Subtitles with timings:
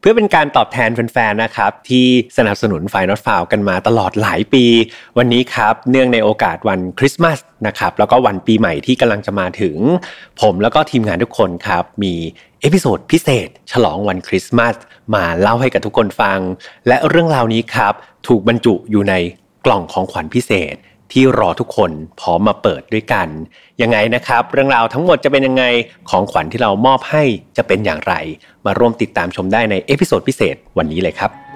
[0.00, 2.06] เพื่อเป็นการตอบแทนแฟนๆ นะครับ ที่
[2.36, 4.64] สนับสนุนไฟนอตฟาวกันมาตลอดหลายปี
[5.18, 9.76] วันนี้ครับ เนื่องในโอกาสวันคริสต์มาสนะครับ แล้วก็วันปีใหม่ที่กำลังจะมาถึง
[10.40, 12.14] ผมแล้วก็ทีมงานทุกคนครับ มี
[12.60, 14.74] episode พิเศษ ฉลองวันคริสต์มาส
[15.14, 16.38] มาเล่าให้กับทุกคนฟัง
[16.88, 17.94] และเรื่องราวนี้ครับ
[18.26, 19.14] ถูกบรรจุอยู่ใน
[19.66, 20.74] กล่องของขวัญพิเศษ
[21.12, 21.90] ที่รอทุกคน
[22.20, 23.28] พร้อมมาเปิดด้วยกัน
[23.82, 25.64] ยังไงนะครับ เรื่องราวทั้งหมดจะเป็นยังไง
[26.10, 27.22] ของขวัญที่เรามอบให้
[27.56, 28.14] จะเป็นอย่างไร
[28.66, 31.49] มาร่วมติดตามชมได้ใน episode พิเศษวันนี้เลยครับ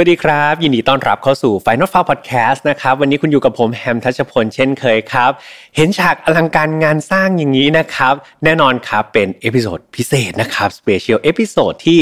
[0.00, 5.30] วัสดีครับ ยินดีต้อนรับเข้าสู่ Final f a r Podcast นะครับ วันนี้คุณอยู่กับผมแฮมทัชพลเช่นเคยครับ
[5.76, 12.00] เห็นฉากอลังการงานสร้างอย่างนี้นะครับ แน่นอนครับเป็น episode พิเศษนะครับ special episode ที่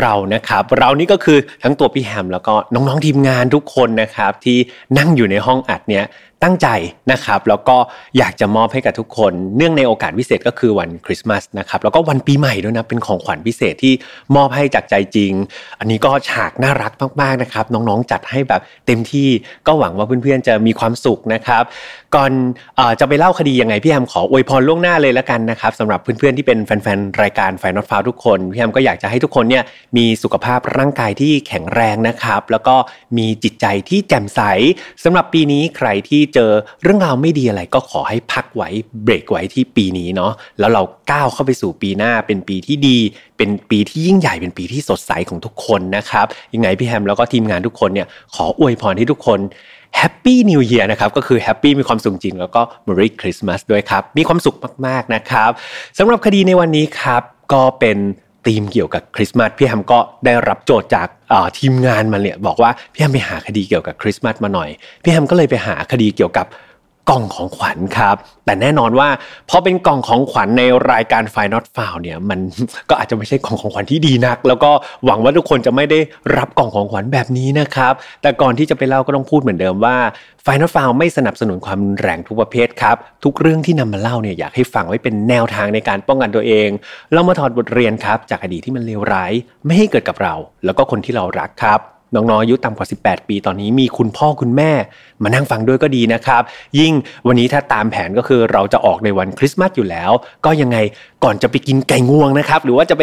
[0.00, 4.58] เรานะครับ เรานี่ก็คือทั้งตัวพี่แฮมแล้วก็น้องๆทีมงานทุกคนนะครับ ที่
[4.98, 6.04] นั่งอยู่ในห้องอัดเนี้ย
[6.46, 6.68] ตั้งใจ
[7.12, 7.76] นะครับ แล้วก็
[8.18, 13.94] อยากจะมอบให้กับทุกคน เนื่องในโอกาสพิเศษก็คือวันคริสต์มาสนะครับ แล้วก็วันปีใหม่ด้วยนะ เป็นของขวัญพิเศษที่
[14.36, 15.32] มอบให้จากใจจริง
[15.78, 19.28] อันนี้ก็ฉากน่ารักมากๆนะครับ น้องๆจัดให้แบบเต็มที่
[19.66, 21.62] ก็หวังว่าเพื่อนๆจะมีความสุขนะครับ
[22.14, 22.32] ก่อน
[22.78, 29.64] อจะไปเล่าคดียังไงพี่แฮมขออวยพรล่วงหน้าเลยแล้วกันนะครับสำหรับเพื่อนๆที่เป็นแฟนๆรายการไฟนอตฟาวทุกคนพี่แฮมก็อยากจะให้ทุกคนเนี่ย
[29.96, 32.76] มีสุขภาพร่างกายที่แข็งแรงนะครับ แล้วก็
[33.18, 34.40] มีจิตใจที่แจ่มใส
[35.04, 36.50] สำหรับปีนี้ใครที่เจอ
[36.82, 38.68] เรื่องราวไม่ดีอะไรก็ขอให้พักไว้
[39.04, 42.98] เบรกไว้ที่ปีนี้เนาะแล้วเราก้าวเข้าไปสู่ปีหน้าเป็นปีที่ดี
[43.36, 49.38] เป็นปีที่ยิ่งใหญ่เป็นปีที่สดใสของทุกคนนะครับยังไงพี่แฮมแล้วก็ทีมงานทุกคนเนี่ยขออวยพรให้ทุกคน
[49.96, 55.50] Happy New Year นะครับก็คือ happy มีความสุขจริง แล้วก็ Merry Christmas ด้วยครับ มีความสุขมาก ๆ นะครับ
[55.98, 57.98] สำหรับคดีในวันนี้ครับ ก็เป็น
[58.46, 61.08] ธีมเกี่ยวกับคริสต์มาสพี่แฮมก็ได้รับโจทย์จาก
[61.58, 64.68] ทีมงานมาเนี่ยบอกว่าพี่แฮมไปหาคดีเกี่ยวกับคริสต์มาสมาหน่อย
[65.02, 66.46] พี่แฮมก็เลยไปหาคดีเกี่ยวกับ
[67.10, 69.08] กล่องของขวัญครับ แต่แน่นอนว่า
[69.50, 70.62] พอเป็นกล่องของขวัญใน
[70.92, 72.38] รายการไฟนอตฟาวเนี่ยมัน
[72.90, 74.70] ก็อาจจะไม่ใช่กล่องของขวัญที่ดีนัก แล้วก็
[75.04, 75.98] หวังว่าทุกคนจะไม่ได้
[76.36, 79.96] รับกล่องของขวัญแบบนี้นะครับ แต่ก่อนที่จะไปเล่าก็ต้องพูดเหมือนเดิมว่า
[80.42, 86.68] ไฟนอตฟาวไม่สนับสนุนความรุนแรงทุกประเภทครับทุกเรื่องที่นำมาเล่าเนี่ยอยากให้ฟังไว้เป็นแนวทางในการป้องกันตัวเอง
[87.12, 89.32] เรามาถอดบทเรียนครับจากอดีตที่มันเลวร้าย
[89.64, 90.34] ไม่ให้เกิดกับเรา
[90.64, 94.70] แล้วก็คนที่เรารักครับ น้องๆอายุต่ำกว่า 18 ปีตอนนี้มีคุณพ่อคุณแม่
[95.22, 96.42] มานั่งฟังด้วยก็ดีนะครับ
[96.78, 96.92] ยิ่ง
[97.26, 100.10] วันนี้ถ้าตามแผนก็คือเราจะออกในวันคริสต์มาสอยู่แล้ว
[100.44, 100.76] ก็ยังไง
[101.24, 103.02] ก่อนจะไปกินไก่งวงนะครับ หรือว่าจะไป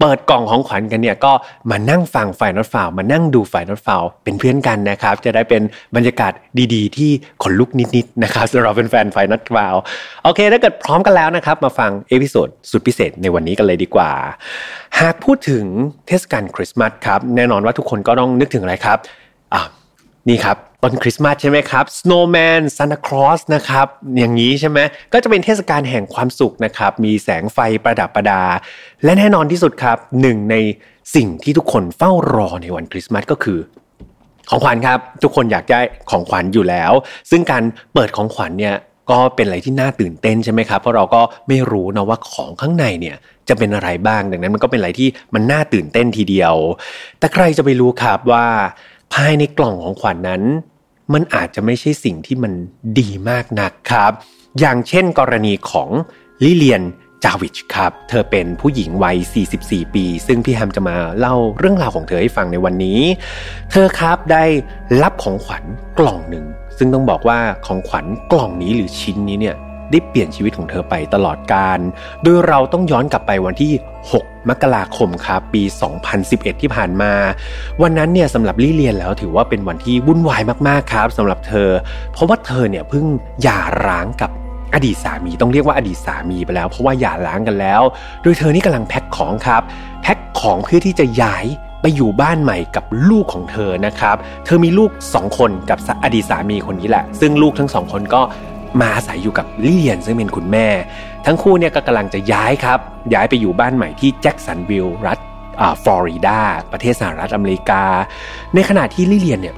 [0.00, 1.32] เปิดกล่องของขวัญกันเนี่ยก็
[1.70, 5.62] มานั่งฟัง File Not Found มานั่งดู File Not Found เป็นเพื่อนกันนะครับ จะได้เป็น
[5.96, 6.32] บรรยากาศ
[6.74, 7.10] ดีๆ ที่
[7.42, 9.74] ขนลุกนิดๆนะครับสำหรับเป็นแฟน File Not Found
[10.24, 14.10] โอเค ถ้าเกิดพร้อมกันแล้วนะครับ มาฟัง episode สุดพิเศษในวันนี้กันเลยดีกว่า
[15.00, 15.64] หากพูดถึง
[16.06, 18.98] เทศกาลคริสต์มาสครับแน่นอนว่าทุกคนก็ต้องนึกถึงอะไรครับ
[19.54, 19.62] อ่า
[20.28, 23.86] นี่ครับต้นคริสต์มาสใช่ไหมครับ Snowman Santa Claus นะครับ
[24.18, 24.78] อย่างนี้ใช่ไหม
[25.12, 28.42] ก็จะเป็นเทศกาลแห่งความสุขนะครับ มีแสงไฟประดับประดา
[29.04, 30.56] และแน่นอนที่สุดครับหนึ่งใน
[31.14, 33.58] สิ่งที่ทุกคนเฝ้ารอในวันคริสต์มาสก็คือ
[34.50, 35.80] ของขวัญครับ ทุกคนอยากได้
[36.10, 36.92] ของขวัญอยู่แล้ว
[37.30, 37.62] ซึ่งการ
[37.94, 38.74] เปิดของขวัญเนี่ย
[39.10, 43.16] ก็เป็นอะไรที่น่าตื่นเต้นใช่ไหมครับ เพราะเราก็ไม่รู้นะว่าของข้างในเนี่ย
[43.48, 46.54] จะเป็นอะไรบ้าง ดังนั้นมันก็เป็นอะไรที่มันน่าตื่นเต้นทีเดียว
[47.18, 48.46] แต่ใครจะไปรู้ครับว่า
[49.14, 50.42] ภายในกล่องของขวัญนนั้น
[51.12, 52.52] มันอาจจะไม่ใช่สิ่งที่มัน
[52.98, 54.12] ดีมากนักครับ
[54.60, 55.88] อย่างเช่น กรณีของ
[56.44, 56.82] ลิเลียน
[57.24, 59.16] จาวิชครับ เธอเป็นผู้หญิงวัย
[59.56, 63.00] 44 ปี ซึ่งพี่แฮมจะมาเล่าเรื่องราวของเธอให้ฟังในวันนี้
[63.70, 64.44] เธอครับได้
[65.02, 65.64] รับของขวัญ
[65.98, 66.44] กล่องหนึ่ง
[66.82, 69.56] ซึ่งต้องบอกว่าของขวัญกล่องนี้หรือชิ้นนี้เนี่ย
[69.90, 71.78] ได้เปลี่ยนชีวิตของเธอไปตลอดการ
[72.22, 73.72] โดยเราต้องย้อนกลับไปวันที่
[74.10, 75.62] 6 มกราคมครับปี
[76.12, 77.12] 2011 ที่ผ่านมา
[77.82, 81.70] วันนั้นเนี่ยสำหรับลี่เลียนแล้วถือว่าเป็นวันที่วุ่นวายมากๆครับสำหรับเธอ
[82.12, 83.04] เพราะว่าเธอเนี่ยเพิ่ง
[83.42, 84.30] หย่าร้างกับ
[84.74, 87.82] อดีตสามีต้องเรียกว่าอดีตสามีไปแล้ว เพราะว่าหย่าร้างกันแล้ว
[88.22, 89.62] โดยเธอนี่กำลังแพ็คของครับ
[90.02, 91.46] แพ็คของเพื่อที่จะย้าย
[91.82, 98.22] ไปอยู่บ้านใหม่กับลูกของเธอนะครับ เธอมีลูกสองคนกับอดีตสามีคนนี้แหละ ซึ่งลูกทั้งสองคนก็
[98.80, 100.68] มาอาศัยอยู่กับลี่เลียนซึ่งเป็นคุณแม่
[101.26, 102.78] ทั้งคู่เนี่ยก็กำลังจะย้ายครับ
[103.14, 105.18] ย้ายไปอยู่บ้านใหม่ที่แจ็คสันวิลล์รัฐ
[105.82, 106.38] ฟลอริดา
[106.72, 107.82] ประเทศสหรัฐอเมริกา
[108.54, 109.56] ในขณะที่ลิเลียนเนี่ย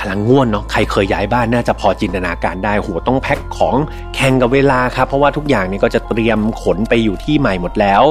[0.00, 3.76] กำลังง่วนเนาะใครเคยย้ายบ้านน่าจะพอจินตนาการได้โหต้องแพ็คของ
[4.14, 8.02] แข่งกับเวลาครับ เพราะว่าทุกอย่างนี่ก็จะเตรียมขนไปอยู่ที่ใหม่หมดแล้ว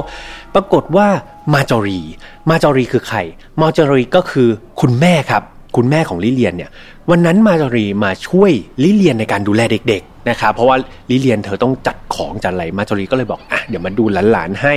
[0.55, 1.07] ปรากฏว่า
[1.53, 2.01] มาจอรี
[2.49, 3.17] มาจอรีคือใคร
[3.61, 4.47] มาจอรีก็คือ
[4.81, 5.43] คุณแม่ครับ
[5.75, 6.69] คุณแม่ของลิเลียนเนี่ย
[7.09, 8.51] วันนั้นมาจอรีมาช่วย
[8.83, 10.77] ลิเลียนในการดูแลเด็กๆนะครับเพราะว่า
[11.09, 14.75] ลิเลียนเธอต้องจัดของจัดอะไรมาจอรีก็เลยบอกอะเดี๋ยวมาดูหลานๆให้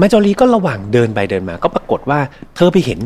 [0.00, 2.18] มาจอรีก็ระหว่างเดินไปเดินมาก็ปรากฏว่า
[2.56, 3.00] เธอไปเห็น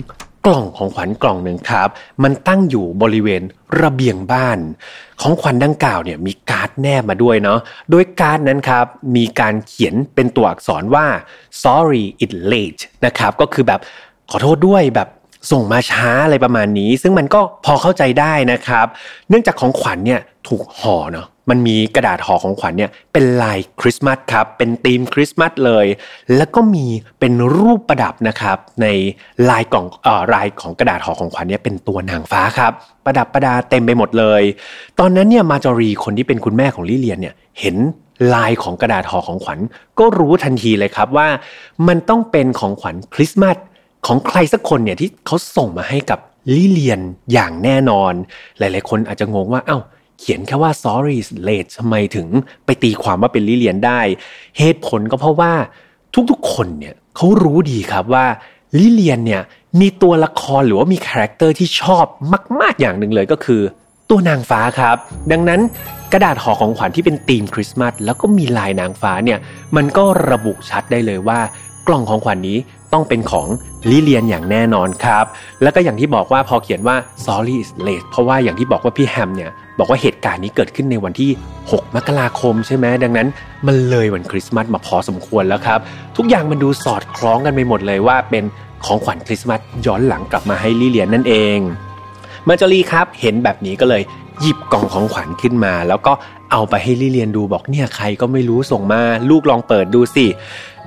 [0.48, 1.88] กล่องของขวัญกล่องหนึ่งครับ
[2.22, 3.42] มันตั้งอยู่บริเวณ
[3.82, 4.58] ระเบียงบ้าน
[5.20, 7.58] ของขวัญดังกล่าวเนี่ยมีการ์ดแนบมาด้วยเนาะ
[7.90, 8.86] โดยการ์ดนั้นครับ
[9.16, 11.06] มีการเขียนเป็นตัวอักษรว่า
[11.62, 13.80] sorry it's late นะครับก็คือแบบ
[14.30, 15.08] ขอโทษด้วยแบบ
[15.50, 18.86] ส่งมาช้าอะไรประมาณนี้ ซึ่งมันก็พอเข้าใจได้นะครับ
[19.28, 25.86] เนื่องจากของขวัญเนี่ยถูกห่อเนาะ มันมีกระดาษห่อของขวัญเนี่ยเป็นลายคริสต์มาสครับ เป็นธีมคริสต์มาสเลย
[26.36, 26.86] แล้วก็มี
[27.20, 28.86] เป็นรูปประดับนะครับใน
[29.48, 32.72] ลายกล่องเอ่อลายของกระดาษห่อของขวัญเนี่ยเป็นตัวนางฟ้าครับ
[33.04, 34.42] ประดับประดาเต็มไปหมดเลย
[34.98, 37.76] ตอนนั้นเนี่ยมาจอรีคนที่เป็นคุณแม่ของลิเลียนเนี่ยเห็น
[38.34, 39.58] ลายของกระดาษห่อของขวัญ
[39.98, 41.28] ก็รู้ทันทีเลยครับว่า
[41.88, 43.56] มันต้องเป็นของขวัญคริสต์มาส
[44.06, 46.18] ของใครสักคนเนี่ยที่เขาส่งมาให้กับ
[46.54, 47.00] ลิเลียน
[47.32, 48.12] อย่างแน่นอน
[48.58, 49.78] หลาย ๆ คนอาจจะงงว่าอ้าว
[50.19, 51.19] เขียนแค่ว่า sorry
[51.49, 52.26] late ทำไมถึง
[52.67, 54.00] ไปตีความว่าเป็นลิเลียนได้
[54.59, 55.53] เหตุผลก็เพราะว่า
[56.31, 58.26] ทุกๆคนเนี่ยเขารู้ดีครับว่า
[58.79, 59.43] ลิเลียนเนี่ย
[59.81, 62.05] มีตัวละครหรือว่ามี character ที่ชอบ
[62.61, 63.62] มาก ๆอย่างหนึ่งเลยก็คือ
[64.11, 64.97] ตัวนางฟ้าครับ
[65.32, 65.61] ดังนั้น
[66.12, 69.38] กระดาษห่อของขวัญที่เป็นธีมคริสต์มาสแล้วก็มีลายนางฟ้าเนี่ย
[69.76, 71.41] มันก็ระบุชัดได้เลยว่า
[71.87, 72.59] กล่องของขวัญนนี้
[72.93, 73.47] ต้องเป็นของ
[73.91, 75.25] ลิเลียนอย่างแน่นอนครับ
[75.62, 81.30] แล้วก็อย่างที่บอกว่าพอเขียนว่า sorry is late เพราะว่าอย่างที่บอกว่าพี่แฮมเนี่ย บอกว่าเหตุการณ์นี้เกิดขึ้นในวันที่
[81.62, 83.28] 6 มกราคมใช่ไหมดังนั้น
[83.66, 85.78] มันเลยวันคริสต์มาสมาพอสมควรแล้วครับ
[86.16, 88.44] ทุกอย่างมันดูสอดคล้องกันไปหมดเลยว่าเป็น
[88.84, 91.58] ของขวัญคริสต์มาสย้อนหลังกลับมาให้ลิเลียนนั่นเอง
[92.48, 94.02] มาจารีครับเห็นแบบนี้ก็เลย
[94.40, 96.12] หยิบกล่องของขวัญขึ้นมา แล้วก็
[96.52, 99.00] เอาไปให้ลิเลียนดูบอกเนี่ยใครก็ไม่รู้ส่งมา
[99.31, 100.26] ลูกลองเปิดดูสิ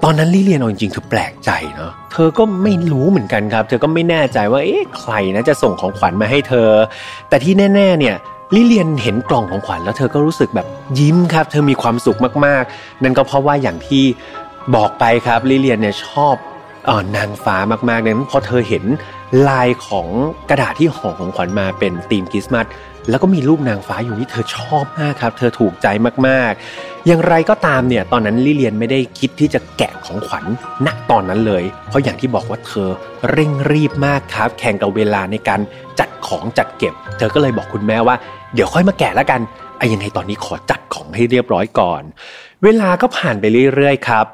[0.03, 6.69] ตอนนั้นลิเลียนเอาจริงๆคือแปลกใจเนาะเธอก็ไม่รู้เหมือนกันครับ เธอก็ไม่แน่ใจว่าเอ๊ะใครนะจะส่งของขวัญมาให้เธอ
[7.29, 8.15] แต่ที่แน่ ๆเนี่ย
[8.55, 10.67] ลิเลียนเห็นกล่องของขวัญแล้วเธอก็รู้สึกแบบ
[10.99, 14.03] ยิ้มครับ เธอมีความสุขมากๆ นั่นก็เพราะว่าอย่างที่
[14.75, 16.35] บอกไปครับลิเลียนเนี่ยชอบ
[16.89, 17.57] ออนางฟ้า
[17.89, 18.83] มากๆนั้นพอเธอเห็น
[19.47, 20.07] ลายของ
[20.49, 22.65] กระดาษที่ห่อของขวัญมาเป็นธีมคริสต์มาส
[23.09, 25.87] แล้วก็มีรูปนางฟ้าอยู่ที่เธอชอบมากครับ เธอถูกใจ
[26.27, 30.45] มากๆ อย่างไรก็ตามเนี่ย ตอนนั้นลิเลียนไม่ได้คิดที่จะแกะของขวัญ
[30.85, 32.89] ณตอนนั้นเลย เพราะอย่างที่บอกว่าเธอ
[33.31, 35.59] เร่งรีบมากครับ แข่งกับเวลาในการ
[35.99, 38.15] จัดของจัดเก็บ เธอก็เลยบอกคุณแม่ว่า
[38.53, 39.41] เดี๋ยวค่อยมาแกะแล้วกัน
[39.77, 42.01] ไอ้ยังไงตอนนี้ขอจัดของให้เรียบร้อยก่อน
[42.63, 43.45] เวลาก็ผ่านไป
[43.75, 44.25] เรื่อยๆครับ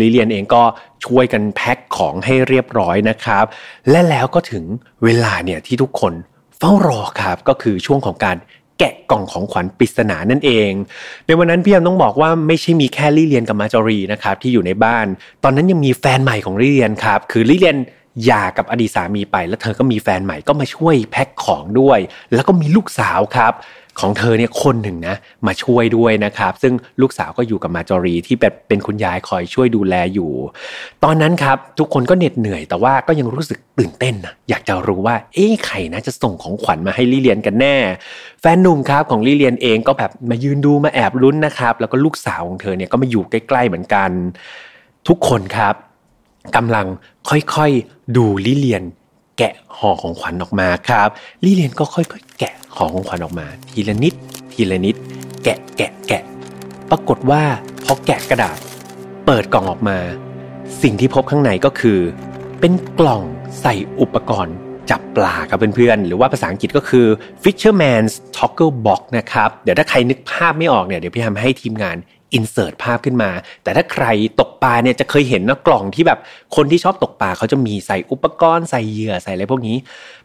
[0.00, 0.62] ลิเลียนเองก็
[1.04, 3.44] ช่วยกันแพ็คของให้เรียบร้อยนะครับ
[3.90, 4.64] และแล้วก็ถึง
[5.04, 6.12] เวลาเนี่ยที่ทุกคน
[6.62, 8.36] ฝ้ารอครับก็คือช่วงของการ
[8.78, 10.70] แกะกล่องของขวัญปริศนานั่นเอง
[11.26, 15.06] ในวันนั้นพี่ยมต้องบอกว่าไม่ใช่มีแค่ลิเลียนกับมาจอรีนะครับที่อยู่ในบ้าน
[15.44, 17.78] ตอนนั้นยังมีแฟนใหม่ของลิเลียนครับคือลิเลียน
[18.24, 21.98] หย่ากับอดีตสามีไป แล้วเธอก็มีแฟนใหม่ก็มาช่วยแพ็คของด้วย
[22.34, 23.52] แล้วก็มีลูกสาวครับ
[24.00, 25.16] ของเธอเนี่ยคนหนึ่งนะ
[25.46, 30.30] มาช่วยด้วยนะครับ ซึ่งลูกสาวก็อยู่กับมาจอรีที่แบบเป็นคุณยายคอยช่วยดูแลอยู่
[31.04, 37.76] ตอนนั้นครับทุกคนก็เหน็ดเหนื่อย แต่ว่าก็ยังรู้สึกตื่นเต้นนะอยากจะรู้ว่า เอ๊ะใครนะจะส่งของขวัญมาให้ลิเลียนกันแน่
[38.40, 44.10] แฟนหนุ่มครับของลิเลียนเองก็แบบมายืนดูมาแอบลุ้นนะครับแล้วก็ลูกสาวของเธอเนี่ยก็มาอยู่ใกล้ๆเหมือนกัน
[45.08, 45.74] ทุกคนครับ
[46.56, 46.86] กำลัง
[47.28, 48.82] ค่อยๆดูลิเลียน
[49.38, 51.08] แกะห่อของขวัญออกมาครับ
[51.44, 54.14] ลิเลียนก็ค่อยๆ แกะห่อของขวัญออกมา ทีละนิด
[54.52, 54.96] ทีละนิด
[55.44, 56.22] แกะแกะแกะ
[56.90, 57.42] ปรากฏว่า
[57.84, 58.58] พอแกะกระดาษ
[59.26, 59.98] เปิดกล่องออกมา
[60.82, 61.98] สิ่งที่พบข้างในก็คือ
[62.60, 63.22] เป็นกล่อง
[63.60, 64.56] ใส่อุปกรณ์
[64.90, 67.06] จับปลาครับเพื่อนๆ หรือว่าภาษาอังกฤษก็คือ
[67.42, 71.96] fisherman's tackle box นะครับ เดี๋ยวถ้าใครนึกภาพไม่ออกเนี่ย เดี๋ยวพี่ทำให้ทีมงาน
[72.34, 73.30] อินเสิร์ตภาพขึ้นมา
[73.62, 74.06] แต่ถ้าใคร
[74.40, 76.18] ตกปลาเนี่ยจะเคยเห็นนะกล่องที่แบบ
[76.56, 79.76] คนที่ชอบตกปลาเขาจะมีใส่อุปกรณ์ใส่เหยื่อใส่อะไรพวกนี้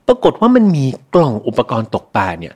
[0.08, 2.54] ปรากฏว่ามันมีกล่องอุปกรณ์ตกปลาเนี่ย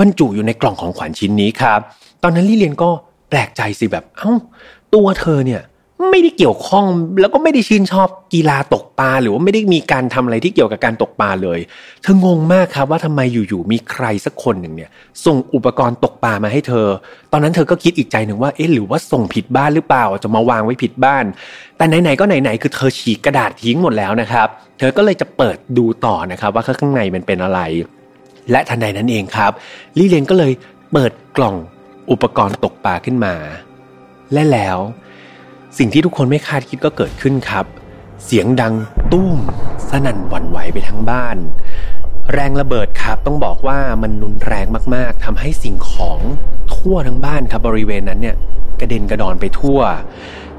[0.00, 1.80] บรรจุอยู่ในกล่องของขวัญชิ้นนี้ครับ
[2.22, 2.90] ตอนนั้นลี่เลียนก็
[3.30, 4.32] แปลกใจสิแบบเอ้า
[4.94, 5.62] ตัวเธอเนี่ย
[6.10, 6.84] ไม่ได้เกี่ยวข้อง
[7.20, 11.58] แล้วก็ไม่ได้ชื่นชอบกีฬาตกปลาหรือว่าไม่ได้มีการทำอะไรที่เกี่ยวกับการตกปลาเลย
[12.02, 14.90] เธองงมากครับว่าทำไมอยู่ๆมีใครสักคนหนึ่งเนี่ย
[15.24, 16.86] ส่งอุปกรณ์ตกปลามาให้เธอ
[17.32, 21.24] ตอนนั้นเธอก็คิดอีกใจหนึ่งว่าเอ๊ะหรือว่าส่งผิดบ้านหรือเปล่าจะมาวางไว้ผิดบ้าน
[21.76, 24.48] แต่ไหนๆก็ไหนๆคือเธอฉีกกระดาษทิ้งหมดแล้วนะครับ
[24.78, 27.60] เธอก็เลยจะเปิดดูต่อนะครับ ว่าข้างในมันเป็นอะไร
[28.50, 29.52] และทันใดนั้นเองครับ
[29.98, 30.52] ลี่เลนก็เลย
[30.92, 31.56] เปิดกล่อง
[32.10, 33.34] อุปกรณ์ตกปลาขึ้นมา
[34.32, 34.78] และแล้ว
[35.78, 37.66] สิ่งที่ทุกคนไม่คาดคิดก็เกิดขึ้นครับ
[38.24, 38.74] เสียงดัง
[39.12, 39.34] ตุ้ม
[39.88, 41.36] สนั่นหวั่นไหวไปทั้งบ้าน
[42.32, 46.18] แรงระเบิดครับต้องบอกว่ามันนุนแรงมากๆทำให้สิ่งของ
[46.74, 48.36] ทั่วทั้งบ้านครับบริเวณนั้นเนี่ย
[48.80, 49.78] กระเด็นกระดอนไปทั่ว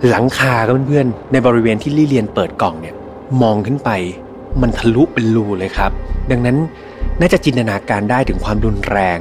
[0.10, 0.54] หลังคา
[0.88, 2.96] เพื่อนๆในบริเวณที่ลี่เลียนเปิดกล่องเนี่ย
[3.42, 3.90] มองขึ้นไป
[4.62, 5.92] มันทะลุเป็นรูเลยครับ
[6.32, 6.58] ดังนั้น
[7.20, 9.20] น่าจะจินตนาการได้ถึงความรุนแรง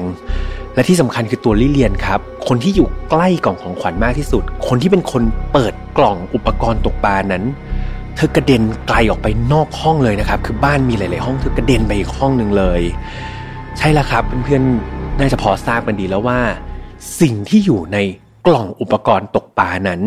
[0.75, 7.45] และที่สำคัญคือตัวลิเลียนครับ คนที่อยู่ใกล้กล่องของขวัญมากที่สุด คนที่เป็นคนเปิดกล่องอุปกรณ์ตกปลานั้น
[8.17, 12.83] เธอกระเด็นไกลออกไปนอกห้องเลยนะครับ คือบ้านมีหลาย ๆ ห้องเธอกระเด็นไปอีกห้องหนึ่งเลย
[13.79, 16.41] ใช่แล้วครับเพื่อนๆน่าจะพอทราบกันดีแล้วว่า
[17.21, 17.99] สิ่งที่อยู่ใน
[18.47, 20.01] กล่องอุปกรณ์ตกปลานั้น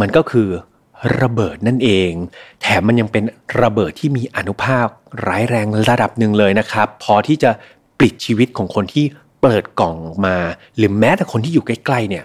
[0.00, 0.48] มันก็คือ
[1.20, 2.10] ระเบิดนั่นเอง
[2.62, 3.24] แถมมันยังเป็น
[3.60, 4.86] ระเบิดที่มีอนุภาค
[5.26, 7.50] ร้ายแรงระดับหนึ่งเลยนะครับ พอที่จะ
[7.98, 9.04] ปลิดชีวิตของคนที่
[9.42, 10.36] เปิดกล่องออกมา
[10.76, 12.24] หรือแม้แต่คนที่อยู่ใกล้ๆเนี่ย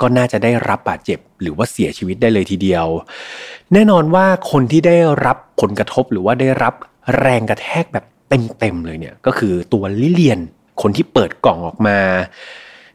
[0.00, 2.86] ก็น่าจะได้รับบาดเจ็บหรือว่าเสียชีวิตได้เลยทีเดียว
[3.72, 6.74] แน่นอนว่าคนที่ได้รับผลกระทบหรือว่าได้รับ
[7.18, 10.40] แรงกระแทกแบบเต็มๆเลยเนี่ยก็คือตัวลิเลียน
[10.82, 11.98] คนที่เปิดกล่องออกมา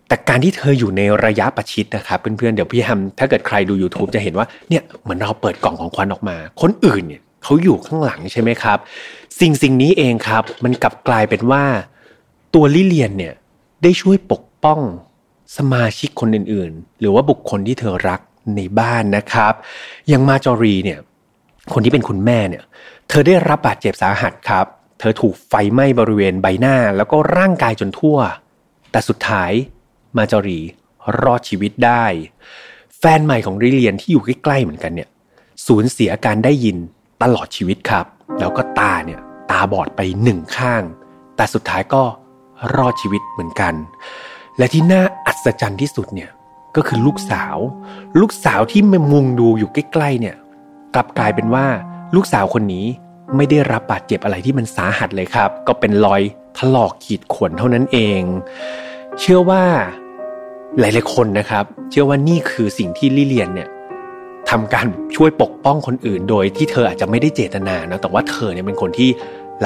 [0.07, 8.77] แต่การที่เธออยู่ในระยะประชิดนะครับเพื่อนๆเดี๋ยวพี่แฮมถ้าเกิดใครดู YouTube จะเห็นว่าเนี่ยเหมือนเราเปิดกล่องของควันออกมา คนอื่นเนี่ยเขาอยู่ข้างหลังใช่ไหมครับ
[9.39, 11.63] สิ่งสิ่งนี้เองครับ มันกลับกลายเป็นว่า
[12.53, 13.33] ตัวลิเลียนเนี่ย
[13.83, 14.79] ได้ช่วยปกป้อง
[15.57, 18.21] สมาชิกคนอื่นๆ หรือว่าบุคคลที่เธอรัก
[18.55, 19.53] ในบ้านนะครับ
[20.09, 21.00] อย่างมาจอรีเนี่ย
[21.74, 22.63] คนที่เป็นคุณแม่เนี่ย
[23.09, 24.65] เธอได้รับบาดเจ็บสาหัสครับ
[25.00, 28.17] เธอถูกไฟไหม้บริเวณใบหน้าแล้วก็ร่างกายจนทั่ว
[28.91, 29.51] แต่สุดท้าย
[30.17, 30.59] มาจอรี
[31.21, 32.05] รอดชีวิตได้
[33.00, 35.09] แฟนใหม่ของริเลียนที่อยู่ใกล้ๆเหมือนกันเนี่ย
[35.67, 36.77] สูญเสียการได้ยิน
[37.24, 38.05] ตลอดชีวิตครับ
[38.39, 39.19] แล้วก็ตาเนี่ย
[39.51, 40.83] ตาบอดไปหนึ่งข้าง
[41.36, 42.03] แต่สุดท้ายก็
[42.75, 43.74] รอดชีวิตเหมือนกัน
[44.58, 46.30] และที่น่าอัศจรรย์ที่สุดเนี่ย
[46.75, 47.58] ก็คือลูกสาว
[48.20, 50.36] ลูกสาวที่มมุงดูอยู่ใกล้ๆเนี่ย
[50.96, 51.66] กลับกลายเป็นว่า
[52.16, 52.86] ลูกสาวคนนี้
[53.36, 56.22] ไม่ได้รับบาดเจ็บอะไรที่มันสาหัสเลยครับ ก็เป็นรอย
[56.58, 58.22] ถลอกขีดข่วนเท่านั้นเอง
[59.20, 59.63] เชื่อว่า
[60.80, 63.70] หลายๆคนนะครับ เชื่อว่านี่คือสิ่งที่ลิเลียนเนี่ย
[64.50, 69.10] ทำการช่วยปกป้องคนอื่น โดยที่เธออาจจะไม่ได้เจตนานะแต่ว่าเธอเนี่ยเป็นคนที่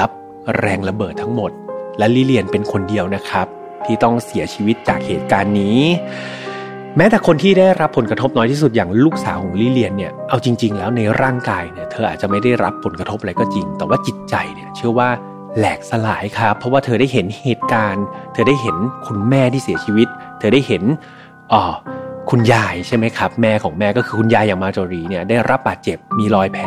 [0.00, 0.10] รับ
[0.58, 1.50] แรงระเบิดทั้งหมด
[1.98, 3.46] และลิเลียนเป็นคนเดียวนะครับ
[3.84, 5.80] ที่ต้องเสียชีวิตจากเหตุการณ์นี้
[6.96, 15.08] แม้แต่คนที่ได้รับผลกระทบน้อยที่สุดอย่างลูกสาวของลิเลียนเนี่ยเอาจริง ๆ แล้วในร่างกายเนี่ยเธออาจจะไม่ได้รับผลกระทบอะไรก็จริง แต่ว่าจิตใจเนี่ยเชื่อว่า
[15.58, 20.08] แหลกสลายครับ เพราะว่าเธอได้เห็นเหตุการณ์ เธอได้เห็นคุณแม่ที่เสียชีวิต
[20.38, 20.82] เธอได้เห็น
[21.52, 21.62] อ๋อ
[22.30, 26.66] คุณยายใช่ไหมครับ แม่ของแม่ก็คือคุณยายอย่างมาจอรีเนี่ยได้รับบาดเจ็บมีรอยแผล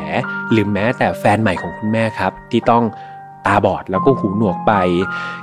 [0.52, 2.84] หรือแม้แต่แฟนใหม่ของคุณแม่ครับ ที่ต้อง
[3.48, 4.74] ตาบอดแล้วก็หูหนวกไป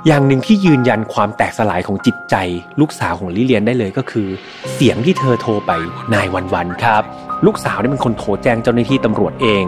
[0.07, 2.35] อย่างหนึ่งที่ยืนยันความแตกสลายของจิตใจ
[2.79, 4.27] ลูกสาวของลิเลียนได้เลยก็คือ
[4.73, 5.71] เสียงที่เธอโทรไป
[6.13, 7.03] นายวันวันครับ
[7.45, 9.63] ลูกสาวได้เป็นคนโทรแจ้งเจ้าหน้าที่ตำรวจเอง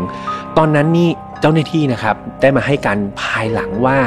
[0.58, 1.10] ตอนนั้นนี่
[1.42, 3.98] เจ้าหน้าที่นะครับได้มาให้การภายหลังว่า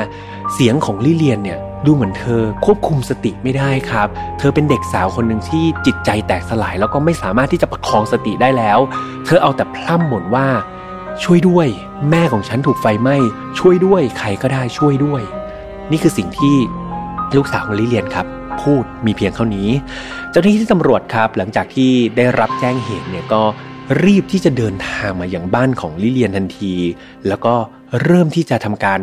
[0.54, 4.08] เสียงของลิเลียนเนี่ยดูเหมือนเธอควบคุมสติไม่ได้ครับ
[4.38, 8.78] เธอเป็นเด็กสาวคนหนึ่งที่จิตใจแตกสลาย แล้วก็ไม่สามารถที่จะประคองสติได้แล้ว
[9.24, 10.46] เธอเอาแต่พร่ำบ่นว่า
[11.24, 11.66] ช่วยด้วย
[12.10, 13.16] แม่ของฉันถูกไฟไหม้
[13.58, 15.22] ช่วยด้วยใครก็ได้ช่วยด้วย
[15.90, 16.56] นี่คือสิ่งที่
[17.36, 18.26] ลูกสาวของลิเลียนครับ
[18.62, 19.68] พูดมีเพียงเท่านี้
[20.30, 23.42] เจ้าหน้าที่ตำรวจครับ หลังจากที่ได้รับแจ้งเหตุเนี่ยก็
[24.04, 26.74] รีบที่จะเดินทางมาอย่างบ้านของลิเลียนทันที
[27.28, 27.54] แล้วก็
[28.02, 29.00] เริ่มที่จะทำการ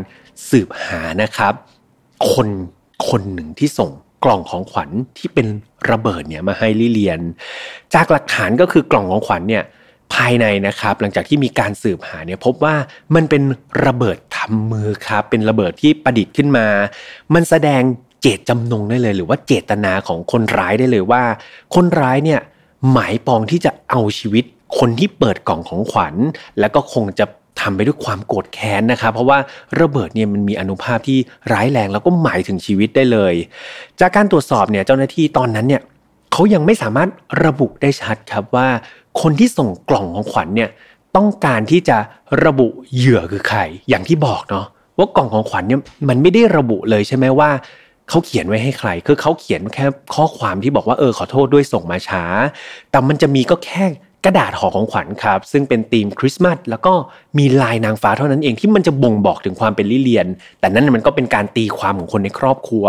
[0.50, 1.54] สืบหานะครับ
[2.32, 2.48] คน
[3.10, 3.90] คนหนึ่งที่ส่ง
[4.24, 5.48] กล่องของขวัญที่เป็น
[5.90, 7.20] ระเบิดเนี่ยมาให้ลิเลียน
[7.94, 9.64] จากหลักฐานก็คือกล่องของขวัญเนี่ย
[10.14, 12.76] ภายในนะครับ หลังจากที่มีการสืบหาเนี่ยพบว่า
[13.16, 13.44] มันเป็น
[13.86, 16.68] ระเบิดทำมือครับ เป็นระเบิดที่ประดิษฐ์ขึ้นมา
[17.34, 17.82] มันแสดง
[18.22, 21.24] เจตจำนงได้เลย หรือว่าเจตนาของคนร้ายได้เลยว่า
[21.76, 22.40] คนร้ายเนี่ย
[22.92, 24.44] หมายปองที่จะเอาชีวิต
[24.80, 26.16] คนที่เปิดกล่องของขวัญ
[26.60, 27.26] แล้วก็คงจะ
[27.60, 29.38] ทำไปด้วยความโกรธแค้นนะครับ เพราะว่า
[29.82, 31.20] ระเบิดเนี่ยมันมีอนุภาพที่
[31.54, 33.34] ร้ายแรงแล้วก็หมายถึงชีวิตได้เลย
[34.00, 35.82] จากการตรวจสอบเนี่ยเจ้าหน้าที่ตอนนั้นเนี่ย
[36.32, 37.10] เขายังไม่สามารถ
[37.46, 38.68] ระบุได้ชัดครับว่า
[39.22, 40.70] คนที่ส่งกล่องของขวัญเนี่ย
[41.16, 41.98] ต้องการที่จะ
[42.46, 43.60] ระบุเหยื่อคือใคร
[43.90, 44.66] อย่างที่บอกเนาะ
[44.98, 47.50] ว่ากล่องของขวัญเนี่ยมันไม่ได้ระบุเลยใช่ไหมว่า
[48.10, 49.86] เขาเขียนไว้ให้ใคร คือเขาเขียนแค่
[50.16, 52.24] ข้อความที่บอกว่าเออขอโทษด้วยส่งมาช้า
[52.92, 53.86] แต่มันจะมีก็แค่
[54.28, 56.94] ระดาษห่อของขวัญครับ ซึ่งเป็นธีมคริสต์มาสแล้วก็
[57.38, 60.28] มีลายนางฟ้าเท่านั้นเองที่มันจะบ่งบอกถึงความเป็นลิเลียน
[60.60, 62.86] แต่นั้นมันก็เป็นการตีความของคนในครอบครัว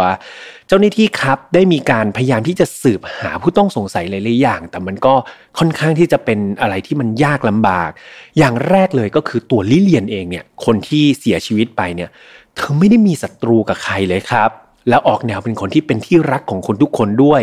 [0.68, 5.14] เจ้าหน้าที่ครับได้มีการพยายามที่จะสืบหาผู้ต้องสงสัยหลายๆอย่าง แต่มันก็
[5.58, 7.90] ค่อนข้างที่จะเป็นอะไรที่มันยากลำบาก
[8.38, 12.10] อย่างแรกเลยก็คือตัวลิเลียนเองเนี่ยคนที่เสียชีวิตไปเนี่ย
[12.56, 14.50] เธอไม่ได้มีศัตรูกับใครเลยครับ
[14.88, 17.42] แล้วออกแนวเป็นคนที่เป็นที่รักของคนทุกคนด้วย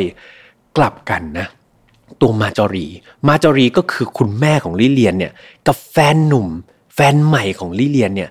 [0.78, 1.48] กลับกันนะ
[2.22, 2.88] ตัวมาจอรี
[3.28, 5.32] มาจอรีก็คือคุณแม่ของลิเลียนเนี่ย
[5.68, 6.48] กับแฟนหนุ่ม
[6.96, 8.30] แฟนใหม่ของลิเลียนเนี่ย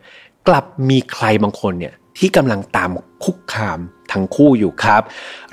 [0.49, 2.91] กลับมีใครบางคนเนี่ยที่กำลังตาม
[3.25, 3.79] คุกคาม
[4.13, 5.03] ทั้งคู่อยู่ครับ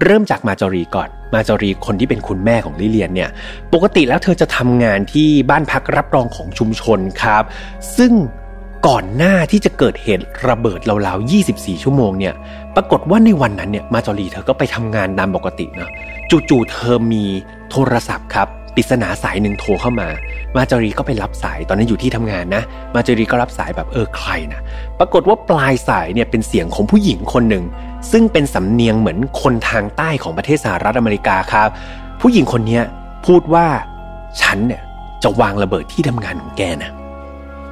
[0.04, 3.30] เริ่มจากมาจอรีก่อน มาจอรีคนที่เป็นคุณแม่ของลิเลียนเนี่ย
[3.74, 7.44] ปกติแล้วเธอจะทำงานที่บ้านพักรับรองของชุมชนครับ
[7.98, 8.14] ซึ่ง
[8.88, 12.34] ก่อนหน้าที่จะเกิดเหตุระเบิดราวๆ 24 ชั่วโมงเนี่ย
[12.76, 15.90] ปรากฏว่าในวันนั้นเนี่ย มาจอรีเธอก็ไปทำงานตามปกตินะ
[16.50, 17.26] จู่ๆ เธอมี
[17.72, 20.10] โทรศัพท์ครับปริศนาสายหนึ่งโทรเข้ามา
[20.56, 22.64] มาจารีก็ไปรับสายตอนนั้นอยู่ที่ทำงานนะ
[22.96, 24.62] มาจารีก็รับสายแบบเออใครนะ
[25.00, 27.64] ปรากฏว่าปลายสายเนี่ยเป็นเสียงของผู้หญิงคนหนึ่ง
[28.12, 31.70] ซึ่งเป็นสำเนียงเหมือนคนทางใต้ของประเทศสหรัฐอเมริกาครับ
[32.22, 32.80] ผู้หญิงคนนี้
[33.26, 33.66] พูดว่า
[34.42, 34.82] ฉันเนี่ย
[35.24, 36.92] จะวางระเบิดที่ทำงานของแกนะ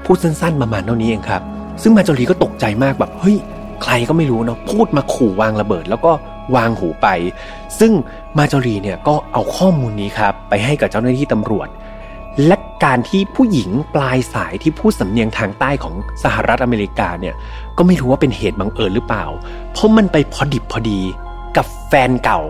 [0.05, 1.41] พูดสั้นๆประมาณเท่านี้เองครับ
[1.81, 3.37] ซึ่งมาจารีก็ตกใจมากแบบเฮ้ย
[3.83, 6.11] ใครก็ไม่รู้เนาะพูดมาขู่วางระเบิด แล้วก็
[6.55, 7.07] วางหูไป
[7.79, 7.91] ซึ่ง
[8.37, 11.67] มาจอรีเนี่ยก็เอาข้อมูลนี้ครับไปให้กับเจ้าหน้าที่ตำรวจ
[12.47, 17.35] และการที่ผู้หญิงปลายสายที่พูดสำเนียงทางใต้ของสหรัฐอเมริกาเนี่ย
[17.77, 19.25] ก็ไม่รู้ว่าเป็นเหตุบังเอิญหรือเปล่า
[19.73, 20.99] เพราะมันไปพอดิบพอดี
[21.57, 22.41] กับแฟนเก่า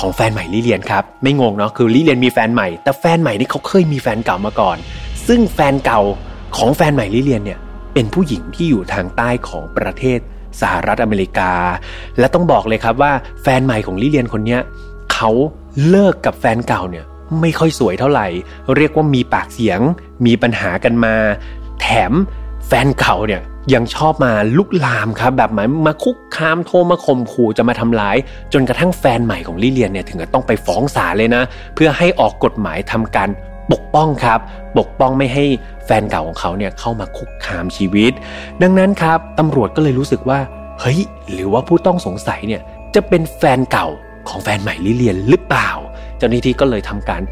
[0.00, 4.76] ของแฟนใหม่ลิเลียนครับ ไม่งงเนาะคือลิเลียนมีแฟนใหม่ แต่แฟนใหม่นี่เขาเคยมีแฟนเก่ามาก่อน
[5.28, 6.00] ซึ่งแฟนเก่า
[6.56, 7.58] ของแฟนใหม่ลิเลียนเนี่ย
[7.94, 10.18] เป็นผู้หญิงที่อยู่ทางใต้ของประเทศ
[10.60, 11.52] สหรัฐอเมริกา
[12.18, 14.58] และต้องบอกเลยครับว่าแฟนใหม่ของลิเลียนคนนี้
[15.12, 15.30] เขา
[15.88, 17.04] เลิกกับแฟนเก่าเนี่ย
[17.40, 18.26] ไม่ค่อยสวยเท่าไหร่
[18.76, 19.80] เรียกว่ามีปากเสียง
[20.26, 21.14] มีปัญหากันมา
[21.80, 22.12] แถม
[22.66, 23.42] แฟนเก่าเนี่ย
[23.74, 28.16] ยังชอบมาลุกลามครับ แบบหมายมาคุกคามโทรมาข่มขู่จะมาทำร้าย
[28.52, 31.42] จนกระทั่งแฟนใหม่ของลิเลียนเนี่ยถึงกับต้องไปฟ้องศาลเลยนะ
[31.74, 33.28] เพื่อให้ออกกฎหมายทำการ
[33.72, 34.40] ปกป้องครับ
[34.78, 35.44] ปกป้องไม่ให้
[35.86, 38.12] แฟนเก่าของเขาเนี่ยเข้ามาคุกคามชีวิต
[38.62, 40.38] ดังนั้นครับตำรวจก็เลยรู้สึกว่า
[40.80, 41.00] เฮ้ย
[41.32, 42.62] หรือว่าผู้ต้องสงสัยเนี่ย
[42.94, 43.88] จะเป็นแฟนเก่า
[44.28, 45.70] ของแฟนใหม่ลิเลียนหรือเปล่า
[46.18, 47.22] เจ้าหน้าที่ก็เลยทำการ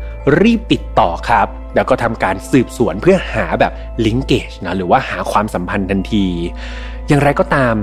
[0.41, 3.73] รีบติดต่อครับ แล้วก็ทำการสืบสวนเพื่อหาแบบ
[4.07, 6.27] ลิงเกจนะหรือว่าหาความสัมพันธ์ทันที
[7.09, 7.75] อย่างไรก็ตาม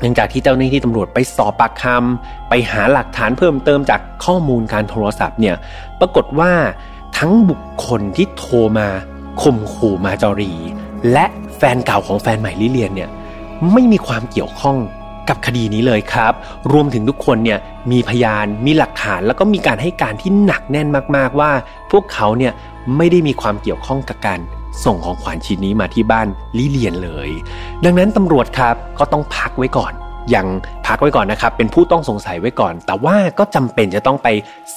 [0.00, 5.56] หลังจากที่เจ้าหน้าที่ตำรวจไปสอบปากคำไปหาหลักฐานเพิ่มเติมจากข้อมูลการโทรศัพท์เนี่ย
[6.00, 6.52] ปรากฏว่า
[7.16, 8.88] ทั้งบุคคลที่โทรมา
[9.42, 10.52] ข่มขู่มาจอรี
[11.12, 13.10] และแฟนเก่าของแฟนใหม่ลิเลียนเนี่ย
[13.72, 14.76] ไม่มีความเกี่ยวข้อง
[15.28, 16.32] กับคดีนี้เลยครับ
[16.72, 17.58] รวมถึงทุกคนเนี่ย
[17.90, 21.50] มีพยานมีหลักฐานแล้วก็มีการให้การที่หนักแน่นมากๆว่า
[21.90, 22.52] พวกเขาเนี่ย
[22.96, 24.40] ไม่ได้มีความเกี่ยวข้องกับการ
[24.84, 27.30] ส่งของขวัญชิ้นนี้มาที่บ้านลิเลียนเลย
[27.84, 29.92] ดังนั้นตำรวจครับก็ต้องพักไว้ก่อน
[30.34, 30.46] ยัง
[30.86, 34.28] พักไว้ก่อนนะครับ เป็นผู้ต้องสงสัยไว้ก่อน แต่ว่าก็จำเป็นจะต้องไป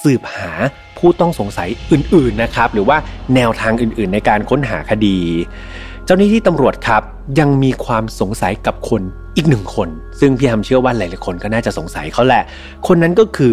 [0.02, 0.50] สืบหา
[0.98, 2.96] ผู้ต้องสงสัยอื่นๆนะครับ หรือว่า
[3.34, 5.18] แนวทางอื่นๆ ในการค้นหาคดี
[6.04, 7.02] เจ้าหน้าที่ตำรวจครับ
[7.38, 9.02] ยังมีความสงสัยกับคน
[9.36, 9.88] อีกหนึ่งคน
[10.20, 12.42] ซึ่งพี่ฮัมเชื่อว่าหลายๆคนก็น่าจะสงสัยเขาแหละ
[12.86, 13.52] คนนั้นก็คือ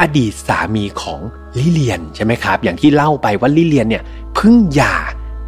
[0.00, 1.20] อดีตสามีของ
[1.58, 4.02] ลิเลียนใช่ไหมครับ อย่างที่เล่าไปว่าลิเลียนเนี่ย
[4.34, 4.96] เพิ่งหย่า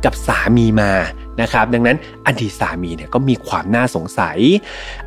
[0.04, 0.92] กับสามีมา
[1.40, 1.96] นะครับ ดังนั้น
[2.26, 4.38] อดีตสามีเนี่ยก็มีความน่าสงสัย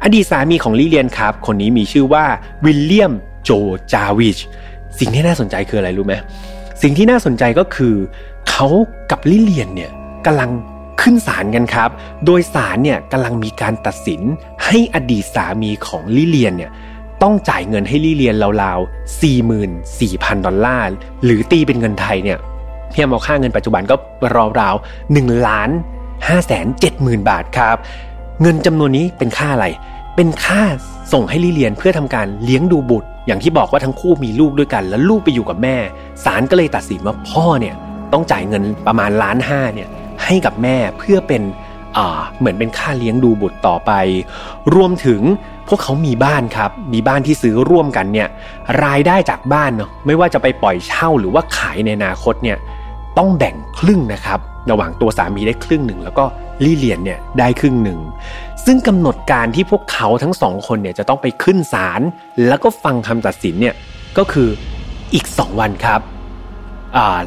[0.04, 2.26] อดีตสามีของลิเลียนครับ คนนี้มีชื่อว่า
[2.66, 3.14] วิลเลียม
[3.44, 3.52] โจ
[3.94, 4.38] จาวิช
[5.00, 6.14] สิ่งที่น่าสนใจคืออะไรรู้ไหม
[6.82, 7.96] สิ่งที่น่าสนใจก็คือ
[8.50, 8.68] เขา
[9.12, 9.92] กับลิเลียนเนี่ย
[10.26, 10.50] กำลัง
[11.02, 11.90] ขึ้นศาลกันครับ
[12.26, 14.22] โดยศาลเนี่ยกำลังมีการตัดสิน
[14.66, 16.72] ให้อดีตสามีของลิเลียนเนี่ย
[17.24, 19.22] ต้องจ่ายเงินให้ลิเลียนราวๆ
[19.82, 22.38] 44,000 ดอลลาร์ หรือตีเป็นเงินไทยเนี่ย
[22.92, 23.96] เพียงเอาค่าเงินปัจจุบันก็
[24.60, 25.70] ราวๆ1ล้าน
[26.28, 27.78] 5แสน7หมื่นบาทครับ
[28.42, 29.68] เงินจำนวนนี้เป็นค่าอะไร
[30.16, 30.62] เป็นค่า
[31.14, 35.76] ส่งให้ลิเลียนเพื่อทำการเลี้ยงดูบุตร อย่างที่บอกว่าทั้งคู่มีลูกด้วยกัน แล้วลูกไปอยู่กับแม่
[36.24, 37.76] ศาลก็เลยตัดสินว่าพ่อเนี่ย
[38.14, 39.90] ต้องจ่ายเงินประมาณล้านห้าเนี่ย
[40.24, 41.42] ให้กับแม่เพื่อเป็น
[42.38, 43.92] เหมือนเป็นค่าเลี้ยงดูบุตรต่อไป
[44.76, 45.22] รวมถึง
[45.68, 48.28] พวกเขามีบ้านครับ มีบ้านที่ซื้อร่วมกันเนี่ย
[48.86, 52.58] รายได้จากบ้านเนาะ ไม่ว่าจะไปปล่อยเช่าหรือว่าขายในอนาคตเนี่ย
[53.18, 56.26] ต้องแบ่งครึ่งนะครับ ระหว่างตัวสามีได้ครึ่งหนึ่งแล้วก็
[56.64, 58.00] ลี่เลียนเนี่ยได้ครึ่งหนึ่ง
[58.66, 62.02] ซึ่งกำหนดการที่พวกเขาทั้งสองคนเนี่ยจะต้องไปขึ้นศาล
[62.48, 63.76] แล้วก็ฟังคำตัดสินเนี่ย
[64.18, 64.50] ก็คือ
[65.14, 66.02] อีก 2 วันครับ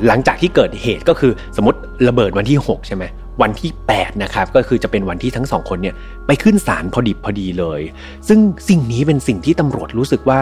[0.06, 3.04] หลังจากที่เกิดเหตุก็คือสมมติระเบิดวันที่ 6 ใช่ไหม
[3.42, 5.94] วันที่ 8 นะครับก็คือจะเป็นวันที่ทั้งสองคนเนี่ย
[6.26, 7.80] ไปขึ้นศาลพอดิบพอดีเลย
[8.28, 10.38] ซึ่งสิ่งนี้เป็นสิ่งที่ตำรวจรู้สึกว่า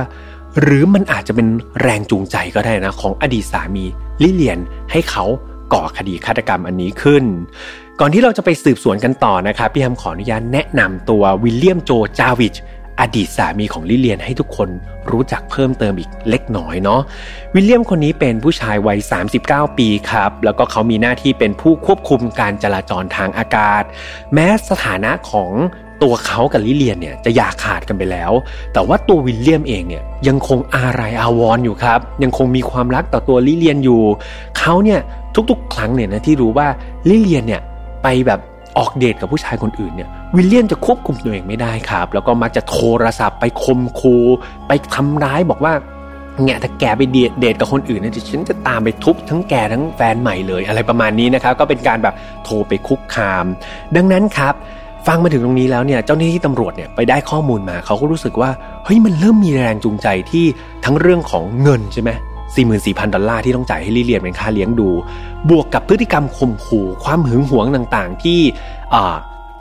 [0.61, 1.48] หรือมันอาจจะเป็น
[1.83, 3.85] แรงจูงใจก็ได้นะ ของอดีตสามี
[4.22, 4.59] ลิเลียน
[4.90, 5.24] ให้เขา
[5.72, 7.24] ก่อคดีฆาตกรรมอันนี้ขึ้น
[8.00, 12.54] ก่อนที่เราจะไปสืบสวนกันต่อนะครับพี่แฮมขออนุญาตแนะนำตัววิลเลียมโจจาวิช
[13.00, 14.68] อดีตสามีของลิเลียนให้ทุกคน
[15.11, 17.00] รู้จักเพิ่มเติมอีกเล็กน้อยเนาะ
[17.54, 18.98] วิลเลียมคนนี้เป็นผู้ชายวัย
[19.38, 23.82] 39 ปีครับ แล้วก็เขามีหน้าที่เป็นผู้ควบคุมการจราจรทางอากาศ
[24.35, 25.50] แม้สถานะของ
[26.02, 28.32] ตัวเขากับลิเลียนเนี่ยจะหย่าขาดกันไปแล้ว
[28.72, 34.00] แต่ว่าตัววิลเลียมเองเนี่ยยังคงอารายอาวรออยู่ครับ ยังคงมีความรักต่อตัวลิเลียนอยู่
[34.58, 35.00] เขาเนี่ย
[35.50, 36.66] ทุกๆ ครั้งเนี่ยนะที่รู้ว่า
[37.08, 37.60] ลิเลียนเนี่ย
[38.02, 38.40] ไปแบบ
[38.78, 44.16] ออกเดทกับผู้ชายคนอื่นเนี่ยวิลเลียมจะควบคุมตัวเองไม่ได้ครับ แล้วก็มักจะโทรศัพท์ไปคมคู
[44.68, 45.72] ไปทำร้ายบอกว่า
[46.44, 53.46] เนี่ยถ้าแกไปเดทกับคนอื่นเนี่ยฉันจะตามไปทุบทั้งแกทั้งแฟนใหม่เลยอะไรประมาณนี้นะครับ ก็เป็นการแบบโทรไปคุกคาม
[53.96, 54.54] ดังนั้นครับ
[55.06, 58.50] ฟังมาถึงตรงนี้แล้วเนี่ยเจ้าหน้าที่ตำรวจเนี่ยไปได้ข้อมูลมาเขาก็รู้สึกว่า
[58.84, 60.44] เฮ้ยมันเริ่มมีแรงจูงใจที่
[60.84, 62.10] ทั้งเรื่องของเงินใช่ไหม
[62.62, 64.88] 44,000 ดอลลาร์ที่ต้องจ่ายให้ลิเลียนเป็นค่าเลี้ยงดู
[65.50, 68.40] บวกกับพฤติกรรมข่มขู่ความหึงหวงต่างๆ ที่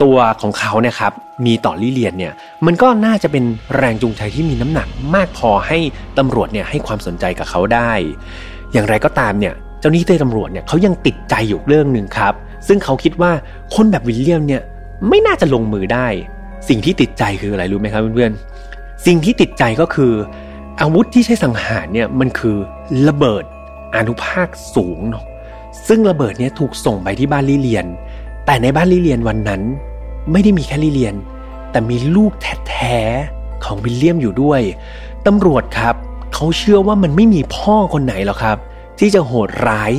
[0.02, 1.12] ตัวของเขาเนี่ยครับ
[1.46, 2.32] มีต่อลิเลียนเนี่ย
[2.66, 3.44] มันก็น่าจะเป็น
[3.76, 5.78] แรงจูงใจที่มีน้ำหนักมากพอให้
[6.18, 7.90] ตำรวจเนี่ยให้ความสนใจกับเขาได้
[8.72, 12.34] อย่างไรก็ตามเนี่ยเจ้าหน้าที่ตำรวจเนี่ยเขายังติดใจอยู่เรื่องหนึ่งครับ
[12.68, 13.32] ซึ่งเขาคิดว่า
[13.74, 14.62] คนแบบวิลเลียมเนี่ย
[15.08, 16.06] ไม่น่าจะลงมือได้
[16.68, 20.12] สิ่งที่ติดใจคืออะไรรู้ไหมครับเพื่อนๆสิ่งที่ติดใจก็คือ
[20.80, 22.56] อาวุธที่ใช้สังหารเนี่ยมันคือ
[23.08, 23.44] ระเบิด
[23.96, 25.24] อนุภาคสูงเนาะ
[25.88, 27.86] ซึ่งระเบิดเนี่ยถูกส่งไปที่บ้านลิเลียน
[28.46, 29.62] แต่ในบ้านลิเลียนวันนั้น
[30.32, 31.14] ไม่ได้มีแค่ลิเลียน
[31.70, 32.32] แต่มีลูก
[32.68, 34.60] แท้ๆของวิลเลียมอยู่ด้วย
[35.26, 35.94] ตำรวจครับ
[36.34, 38.58] เขาเชื่อว่ามันไม่มีพ่อคนไหนหรอกครับ
[38.98, 39.92] ที่จะโหดร้าย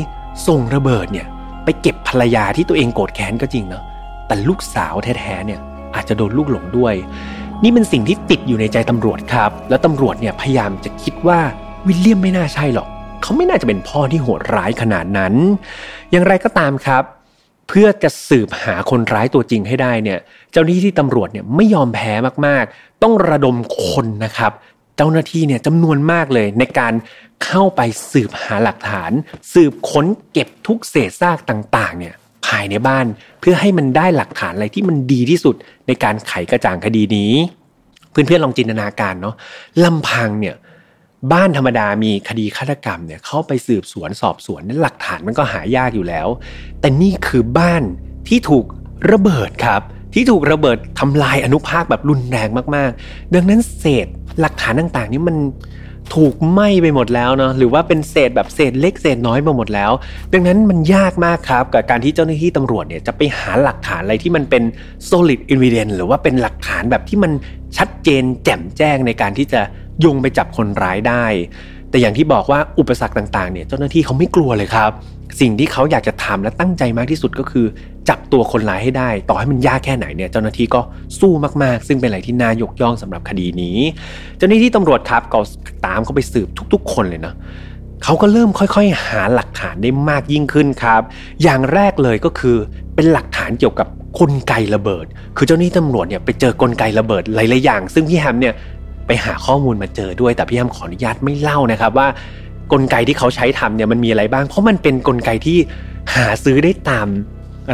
[0.47, 1.27] ส่งระเบิดเนี่ย
[1.63, 3.83] ไปเก็บภรรยาที่ตัวเองโกรธแค้นก็จริงเนาะ
[4.33, 5.59] แต่ลูกสาวแท้ๆเนี่ย
[5.95, 6.93] อาจจะโดนลูกหลงด้วย
[7.63, 11.39] นี่เป็นสิ่งที่ติดอยู่ในใจตำรวจครับ แล้วตำรวจเนี่ยพยายามจะคิดว่า
[11.87, 12.87] วิลเลียมไม่น่าใช่หรอก
[13.21, 15.33] เขาไม่น่าจะเป็นพ่อที่โหดร้ายขนาดนั้น
[16.11, 17.03] อย่างไรก็ตามครับ
[17.67, 20.19] เพื่อจะสืบหาคนร้ายตัวจริงให้ได้เนี่ย
[20.51, 22.13] เจ้าหน้าที่ตำรวจเนี่ยไม่ยอมแพ้
[22.45, 24.51] มากๆ ต้องระดมคนนะครับ
[24.97, 26.93] เจ้าหน้าที่เนี่ยจำนวนมากเลยในการ
[27.45, 29.11] เข้าไปสืบหาหลักฐาน
[29.53, 32.15] สืบค้นเก็บทุกเศษซากต่างๆเนี่ย
[32.47, 33.05] ภายในบ้าน
[33.39, 35.55] เพื่อให้มันได้หลักฐานอะไรที่มันดีที่สุด
[35.87, 37.33] ในการไขกระจ่างคดีนี้
[38.11, 39.35] เพื่อนๆลองจินตนาการเนาะ
[39.83, 40.55] ลำพังเนี่ย
[41.33, 46.27] บ้านธรรมดามีคดีฆาตกรรมเนี่ยเข้าไปสืบสวนสอบสวนนั้นหลักฐานมันก็หายากอยู่แล้ว
[46.79, 47.83] แต่นี่คือบ้าน
[48.27, 48.65] ที่ถูก
[49.11, 49.81] ระเบิดครับ
[50.13, 54.07] ที่ถูกระเบิดทำลายอนุภาคแบบรุนแรงมากๆ ดังนั้นเศษ
[54.41, 55.35] หลักฐานต่างๆ นี่มัน
[56.13, 59.91] ถูกไหม้ไปหมดแล้วเนาะหรือว่าเป็นเศษแบบเศษเล็กเศษน้อยไปหมดแล้ว
[60.33, 64.63] ดังนั้นมันยากมากครับกับการที่เจ้าหน้าที่ตำรวจเนี่ยจะไปหาหลักฐานอะไรที่มันเป็น
[65.09, 67.31] solid evidence หรือว่าเป็นหลักฐานแบบที่มัน
[67.77, 69.61] ชัดเจนแจ่มแจ้งในการที่จะ
[70.05, 71.25] ยงไปจับคนร้ายได้
[71.93, 74.91] แต่อย่างที่บอกว่าอุปสรรคต่างๆเนี่ยเจ้าหน้าที่เขาไม่กลัวเลยครับ
[75.39, 77.65] สิ่งที่เขาอยากจะทำและตั้งใจมากที่สุดก็คือ
[78.09, 80.81] จับตัวคนร้ายให้ได้ ต่อให้มันยากแค่ไหนเนี่ยเจ้าหน้าที่ก็
[81.19, 83.77] สู้มากๆ ซึ่งเป็นอะไรที่น่ายกย่องสำหรับคดีนี้
[84.37, 85.39] เจ้าหน้าที่ตำรวจครับก็
[85.85, 87.33] ตามเขาไปสืบทุก ๆ คนเลยนะ
[88.03, 91.01] เขาก็เริ่มค่อยๆ หาหลักฐานได้มากยิ่งขึ้นครับ
[91.43, 92.57] อย่างแรกเลยก็คือ
[92.95, 93.87] เป็นหลักฐานเกี่ยวกับ
[94.19, 95.05] กลไกระเบิด
[95.37, 98.53] คือเจ้าหน้าที่ตำรวจเนี่ยไปเจอกลไกระเบิดหลายๆอย่าง ซึ่งพี่แฮมเนี่ย
[99.07, 102.07] ไปหาข้อมูลมาเจอด้วย แต่พี่แฮมขออนุญาตไม่เล่านะครับ ว่า
[102.73, 105.57] กลไกที่เขาใช้ทำเนี่ยมันมีอะไรบ้าง เพราะมันเป็นนกลไกที่
[106.15, 107.07] หาซื้อได้ตาม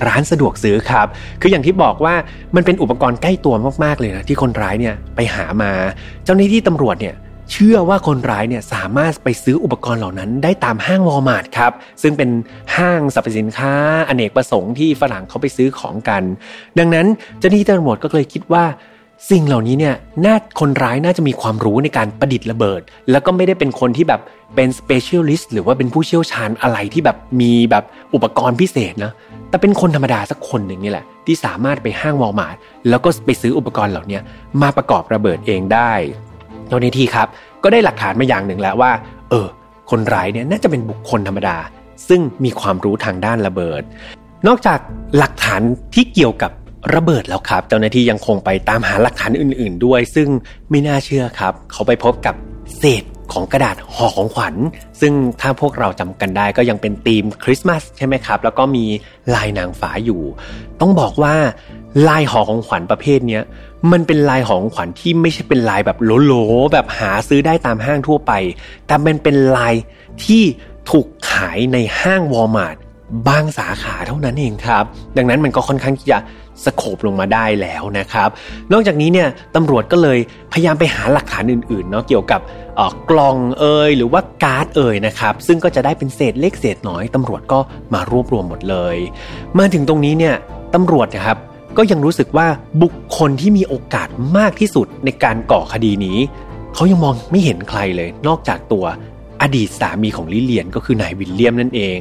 [0.06, 1.08] ร้านสะดวกซื้อครับ
[1.42, 2.16] คืออย่างที่บอกว่า
[2.56, 5.72] มันเป็นอุปกรณ์ใกล้ตัวมากๆเลยนะที่คนร้ายเนี่ยไปหามา
[6.24, 7.16] เจ้าหน้าที่ตำรวจเนี่ย
[7.52, 12.30] เชื่อว่าคนร้ายเนี่ยสามารถไปซื้ออุปกรณ์เหล่านั้นได้ตามห้างวอลมาร์ทครับ ซึ่งเป็น
[12.78, 13.74] ห้างสรรพสินค้า
[14.08, 16.24] อเนกประสงค์ที่ฝรั่งเขาไปซื้อของกัน
[16.80, 17.06] ดังนั้น
[17.40, 18.64] เจ้าหน้าที่ตำรวจก็เลยคิดว่า
[19.28, 24.22] สิ่งเหล่านี้เนี่ยน่าคนร้ายน่าจะมีความรู้ในการประดิษฐ์ระเบิด แล้วก็ไม่ได้เป็นคนที่แบบ
[24.56, 29.12] เป็น specialist หรือว่าเป็นผู้เชี่ยวชาญอะไรที่แบบมีแบบอุปกรณ์พิเศษนะ
[29.50, 32.56] แต่เป็นคนธรรมดาสักคนหนึ่งนี่แหละ ที่สามารถไปห้างวอลมาร์ท
[32.90, 34.20] แล้วก็ไปซื้ออุปกรณ์เหล่านี้
[34.62, 35.92] มาประกอบระเบิดเองได้
[36.68, 37.28] เจ้าหน้าที่ครับ
[37.64, 38.92] ก็ได้หลักฐานมาอย่างหนึ่งแล้วว่า
[39.30, 39.48] เออ
[39.90, 41.58] คนร้ายเนี่ยน่าจะเป็นบุคคลธรรมดา
[42.08, 43.82] ซึ่งมีความรู้ทางด้านระเบิด
[44.48, 44.80] นอกจาก
[45.18, 45.62] หลักฐาน
[45.94, 46.52] ที่เกี่ยวกับ
[46.96, 50.28] ระเบิดแล้วครับ เจ้าหน้าที่ยังคงไปตามหาหลักฐานอื่น ๆ ด้วย ซึ่ง
[50.70, 52.36] ไม่น่าเชื่อครับ เขาไปพบกับ
[52.78, 54.56] เศษของกระดาษห่อของขวัญ
[55.02, 58.86] ซึ่งถ้าพวกเราจำกันได้ก็ยังเป็นธีมคริสต์มาสใช่ไหมครับ แล้วก็มี
[59.36, 60.22] ลายนางฟ้าอยู่
[60.82, 61.36] ต้องบอกว่า
[62.08, 63.40] ลายห่อของขวัญประเภทนี้
[63.92, 68.32] มันเป็นลายห่อของขวัญที่ไม่ใช่เป็นลายแบบโหลๆแบบหาซื้อได้ตามห้างทั่วไป
[68.88, 69.74] แต่มันเป็นลาย
[70.26, 70.44] ที่
[70.90, 72.78] ถูกขายในห้างวอลมาร์ท
[73.28, 74.84] บางสาขาเท่านั้นเองครับ
[75.18, 76.18] ดังนั้นมันก็ค่อนข้างที่จะ
[76.66, 78.30] สโคบลงมาได้แล้วนะครับ
[78.72, 80.20] นอกจากนี้เนี่ยตำรวจก็เลย
[80.54, 82.42] พยายามไปหาหลักฐานอื่นๆเนาะเกี่ยวกับ
[83.10, 87.60] กล่องเอ่ยหรือว่าการ์ดเอ่ยนะครับ ซึ่งก็จะได้เป็นเศษเล็กเศษน้อยตำรวจก็
[87.94, 88.98] มารวบรวมหมดเลย
[89.60, 90.36] มาถึงตรงนี้เนี่ย
[90.76, 91.38] ตำรวจนะครับ
[91.78, 92.48] ก็ยังรู้สึกว่า
[92.84, 96.18] บุคคลที่มีโอกาสมากที่สุดในการก่อคดีนี้
[96.74, 98.86] เขายังมองไม่เห็นใครเลย นอกจากตัว
[99.42, 102.00] อดีตสามีของลิเลียนก็คือนายวิลเลียมนั่นเอง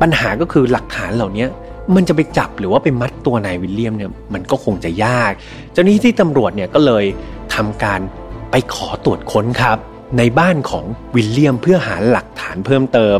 [0.00, 1.46] ปัญหาก็คือหลักฐานเหล่านี้
[1.94, 5.32] มันจะไปจับหรือว่าไปมัดตัวนายวิลเลียมเนี่ยมันก็คงจะยาก
[5.72, 7.04] เจ้าหน้าที่ตำรวจเนี่ยก็เลย
[7.54, 8.00] ทำการ
[8.50, 9.78] ไปขอตรวจค้นครับ
[10.18, 10.84] ในบ้านของ
[11.16, 13.18] วิลเลียมเพื่อหาหลักฐานเพิ่มเติม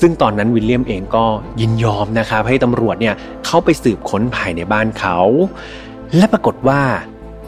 [0.00, 1.24] ซึ่งตอนนั้นวิลเลียมเองก็
[1.60, 3.14] ยินยอมนะครับให้ตำรวจเนี่ย
[3.46, 5.18] เข้าไปสืบค้นภายในบ้านเขา
[6.16, 6.80] และปรากฏว่า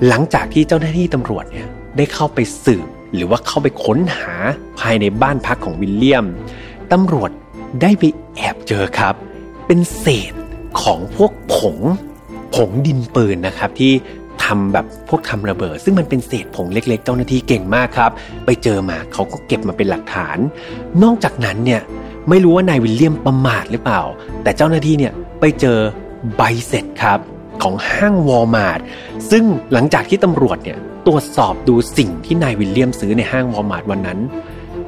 [0.08, 1.66] หลังจากที่เจ้าหน้าที่ตำรวจเนี่ย
[1.96, 4.34] ได้เข้าไปสืบ หรือว่าเข้าไปค้นหา
[4.80, 6.24] ภายในบ้านพักของวิลเลียม
[6.92, 7.30] ตำรวจ
[7.82, 8.04] ได้ไป
[8.36, 9.14] แอบเจอครับ
[9.66, 10.32] เป็นเศษ
[10.82, 11.78] ของพวกผง
[12.54, 13.92] ผงดินปืนนะครับ ที่
[14.44, 18.10] ทำแบบพวกทำระเบิด ซึ่งมันเป็นเศษผงเล็ก ๆ เจ้าหน้าที่เก่งมากครับ
[18.46, 20.38] ไปเจอมาเขาก็เก็บมาเป็นหลักฐาน
[21.02, 21.80] นอกจากนั้นเนี่ย
[22.28, 24.02] ไม่รู้ว่านายวิลเลียมประมาทหรือเปล่า
[24.42, 25.78] แต่เจ้าหน้าที่เนี่ยไปเจอ
[26.36, 27.18] ใบเสร็จครับ
[27.62, 28.80] ของห้างวอลมาร์ท
[29.30, 34.18] ซึ่งหลังจากที่ตำรวจเนี่ยตรวจสอบดูสิ่งที่นายวิลเลียมซื้อในห้างวอลมาร์ทวันนั้น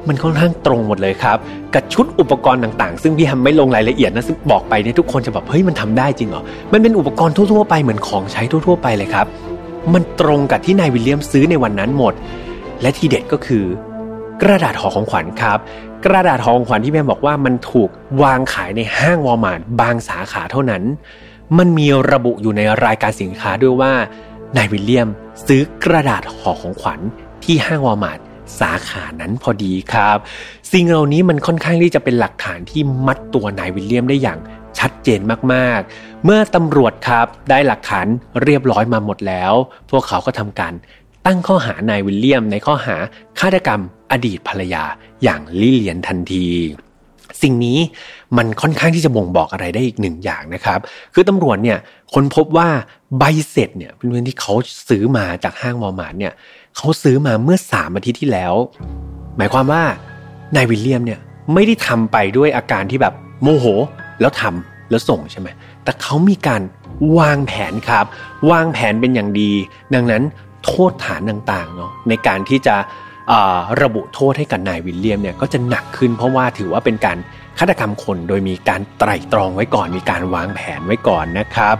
[0.07, 1.37] มันค่อนข้างตรงหมดเลยครับ
[1.73, 6.43] กับชุดอุปกรณ์ต่างๆ ซึ่งพี่แฮมไม่ลงรายละเอียดนะซึ่งบอกไปเนี่ยทุกคนจะแบบเฮ้ยมันทำได้จริงเหรอ
[6.73, 9.27] มันเป็นอุปกรณ์ทั่วๆไปเหมือนของใช้ทั่วๆไปเลยครับ
[9.93, 12.13] มันตรงกับที่นายวิลเลียมซื้อในวันนั้นหมด
[12.81, 13.65] และทีเด็ดก็คือ
[14.41, 15.57] กระดาษห่อของขวัญครับ
[16.05, 17.89] กระดาษห่อของขวัญที่แม่บอกว่ามันถูก
[18.23, 20.83] วางขายในห้างวอลมาร์ทบางสาขาเท่านั้น
[21.57, 23.93] มันมีระบุอยู่ในรายการสินค้าด้วยว่า
[24.57, 25.09] นายวิลเลียม
[25.47, 26.99] ซื้อกระดาษห่อของขวัญ
[27.43, 28.19] ที่ห้างวอลมาร์ท
[28.59, 30.17] สาขานั้นพอดีครับ
[30.71, 34.39] สิ่งเหล่านี้มันค่อนข้างที่จะเป็นหลักฐานที่มัดตัวนายวิลเลียมได้อย่าง
[34.79, 35.21] ชัดเจน
[35.53, 38.07] มากๆ เมื่อตำรวจครับได้หลักฐาน
[38.43, 39.53] เรียบร้อยมาหมดแล้ว
[39.91, 40.73] พวกเขาก็ทำการ
[41.25, 42.95] ตั้งข้อหานายวิลเลียมในข้อหา
[43.39, 43.81] ฆาตกรรม
[44.11, 44.83] อดีตภรรยา
[45.23, 46.47] อย่างลิเลียนทันที
[47.41, 47.79] สิ่งนี้
[48.37, 50.79] มันค่อนข้างที่จะบ่งบอกอะไรได้อีกหนึ่งอย่างนะครับ
[51.13, 51.77] คือตำรวจเนี่ย
[52.13, 52.69] ค้นพบว่า
[53.19, 54.53] ใบเสร็จเนี่ยเป็นเรื่องที่เขา
[54.89, 56.33] ซื้อมาจากห้างวอลมาร์ทเนี่ย
[56.77, 58.53] เขาซื้อมาเมื่อสามอาทิตย์ที่แล้ว
[59.37, 59.83] หมายความว่า
[60.55, 61.19] นายวิลเลียมเนี่ย
[61.53, 63.65] ไม่ได้ทำไปด้วยอาการที่แบบโมโห
[64.21, 65.47] แล้วทำแล้วส่งใช่ไหม
[65.83, 66.61] แต่เขามีการ
[67.19, 68.05] วางแผนครับ
[68.51, 69.51] วางแผนเป็นอย่างดี
[69.93, 70.23] ดังนั้น
[70.65, 72.75] โทษฐานต่างๆเนาะในการที่จะ
[73.81, 77.17] ระบุโทษให้กับนายวิลเลียมเนี่ยก็จะหนักขึ้นเพราะว่าถือว่าเป็นการ
[77.59, 81.75] ฆาตกรรมคนโดยมีการไตร่ตรองไว้ก่อนมีการวางแผนไว้ก่อนนะครับ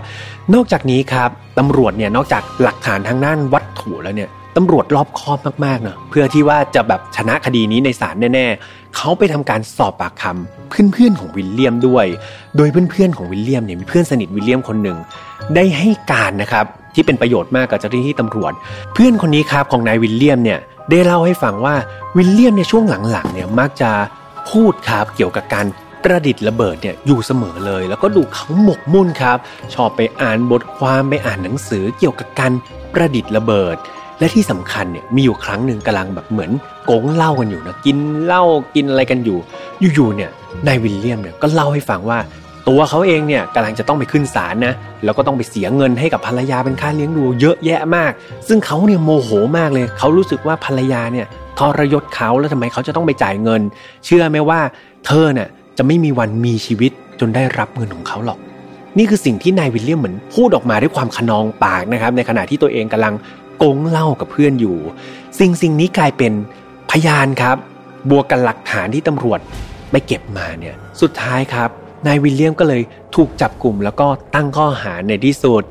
[0.54, 12.06] นอกจากนี้ครับตำรวจเนี่ยนอกจากหลักฐานทางด้านวัตถุแล้วเนี่ย ตำรวจรอบคอบมากๆเนะเพื่อที่ว่าจะแบบชนะคดีนี้ในศาลแน่ๆเขาไปทำการสอบปากคำเพื่อนๆของวิลเลียมด้วย
[12.58, 14.98] โดยเพื่อนๆของวิลเลียมเนี่ยมีเพื่อนสนิทวิลเลียมคนหนึ่ง
[15.56, 18.54] ได้ให้การนะครับที่เป็นประโยชน์มากกับเจ้าหน้าที่ตำรวจ
[18.94, 21.76] เพื่อนคนนี้ครับของนายวิลเลียมเนี่ยได้เล่าให้ฟังว่า
[22.18, 23.92] วิลเลียมในช่วงหลังๆเนี่ยมักจะ
[24.52, 25.66] พูดครับเกี่ยวกับการ
[26.04, 29.38] ประดิษฐ์ระเบิดเนี่ยอยู่เสมอเลย แล้วก็ดูเขาหมกมุ่นครับ
[29.74, 32.52] ชอบไปอ่านบทความไปอ่านหนังสือเกี่ยวกับการ
[32.94, 33.78] ประดิษฐ์ระเบิด
[34.20, 36.52] และที่สำคัญเนี่ยมีอยู่ครั้งหนึ่งกำลังแบบเหมือน
[36.86, 38.44] โกงเหล้ากันอยู่นะกินเหล้า
[38.76, 39.38] กินอะไรกันอยู่
[39.96, 40.30] อยู่ๆเนี่ย
[40.68, 42.20] นายวิลเลียมเนี่ยก็เล่าให้ฟังว่า
[42.68, 48.12] ตัวเขาเองเนี่ยกำลังจะต้องไปขึ้นศาลนะแล้วก็ต้องไปเสียเงินให้กับภรรยาเป็นค่าเลี้ยงดูเยอะแยะมาก
[48.48, 51.26] ซึ่งเขาเนี่ยโมโหมากเลย เขารู้สึกว่าภรรยาเนี่ย
[51.60, 53.62] ทรยศเขาแล้วทำไมเขาจะต้องไปจ่ายเงิน
[54.06, 54.60] เชื่อไหมว่า
[55.06, 58.40] เธอเนี่ยจะไม่มีวันมีชีวิตจนได้รับเงินของเขาหรอก
[58.98, 63.14] นี่คือสิ่งที่นายวิลเลียมเหมือนพูดออกมาด้วยความขนองปากนะครับในขณะที่ตัวเองกำลัง
[63.64, 64.78] กงเล่ากับเพื่อนอยู่
[65.40, 66.34] สิ่งสิ่งนี้กลายเป็น
[66.92, 67.58] พยานครับ
[68.10, 69.40] บวกกับหลักฐานที่ตำรวจ
[69.92, 71.70] ไปเก็บมาเนี่ย สุดท้ายครับ
[72.08, 72.82] นายวิลเลียมก็เลย
[73.16, 75.62] ถูกจับกลุ่ม แล้วก็ตั้งข้อหาในที่สุด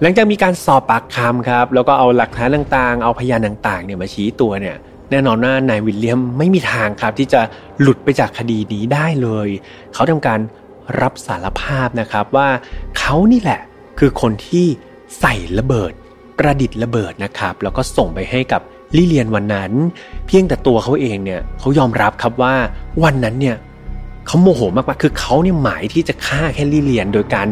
[0.00, 4.76] หลังจากมีการสอบปากคำครับ แล้วก็เอาหลักฐานต่างๆ เอาพยานต่างๆเนี่ยมาชี้ตัวเนี่ย
[5.10, 7.40] แน่นอนว่านายวิลเลียมไม่มีทางครับ ที่จะ
[7.80, 9.48] หลุดไปจากคดีนี้ได้เลย
[9.94, 10.40] เขาทำการ
[11.00, 12.48] รับสารภาพนะครับว่า
[12.98, 13.60] เขานี่แหละ
[13.98, 14.66] คือคนที่
[15.20, 15.92] ใส่ระเบิด
[16.38, 18.62] ประดิษฐ์ระเบิดนะครับ แล้วก็ส่งไปให้กับ
[18.96, 19.72] ลิเลียนวันนั้น
[20.26, 22.54] เพียงแต่ตัวเขาเองเนี่ยเขายอมรับครับว่า
[23.04, 23.56] วันนั้นเนี่ย
[24.26, 27.46] เขาโมโหมากๆคือเขาเนี่ยหมายที่จะฆ่าแค่ลิเลียน โดยการ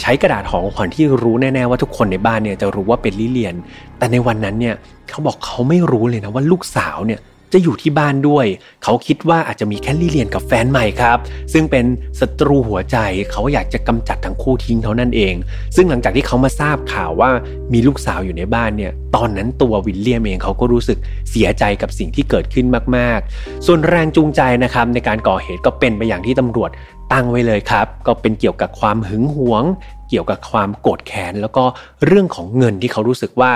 [0.00, 3.54] ใช้กระดาษห่อของขวัญที่รู้แน่ๆว่าทุกคนในบ้านเนี่ยจะรู้ว่าเป็นลิเลียน
[3.98, 4.74] แต่ในวันนั้นเนี่ย
[5.10, 7.20] เขาบอกเขาไม่รู้เลยนะว่าลูกสาวเนี่ย
[7.52, 8.46] จะอยู่ที่บ้านด้วย
[8.84, 11.18] เขาคิดว่าอาจจะมีแค่ลี่เลียนกับแฟนใหม่ครับ
[11.52, 11.84] ซึ่งเป็น
[12.20, 12.96] ศัตรูหัวใจ
[13.30, 15.34] เขาอยากจะกำจัดทั้งคู่ทิ้งเท่านั้นเอง
[15.76, 17.30] ซึ่งหลังจากที่เขามาทราบข่าวว่า
[17.72, 20.98] มีลูกสาวอยู่ในบ้านเนี่ย ตอนนั้นตัววิลเลียมเองเขาก็รู้สึก
[21.30, 26.70] เสียใจกับสิ่งที่เกิดขึ้นมาก ๆ ส่วนแรงจูงใจนะครับในการก่อเหตุก็เป็นไปอย่างที่ตำรวจ
[27.12, 29.64] ตั้งไว้เลยครับ ก็เป็นเกี่ยวกับความหึงหวง
[30.08, 31.64] เกี่ยวกับความโกรธแค้นแล้วก็
[32.06, 33.52] เรื่องของเงินที่เขารู้สึกว่า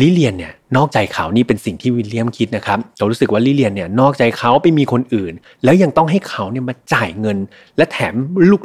[0.00, 5.32] ลิเลียนเนี่ยนอกใจเขานี่เป็นสิ่งที่วิลเลียมคิดนะครับเขารู้สึกว่าลิเลียนเนี่ยนอกใจเขาไปมีคนอื่น
[5.64, 7.38] แล้วยังต้องให้เขาเนี่ยมาจ่ายเงิน
[7.76, 8.14] และแถม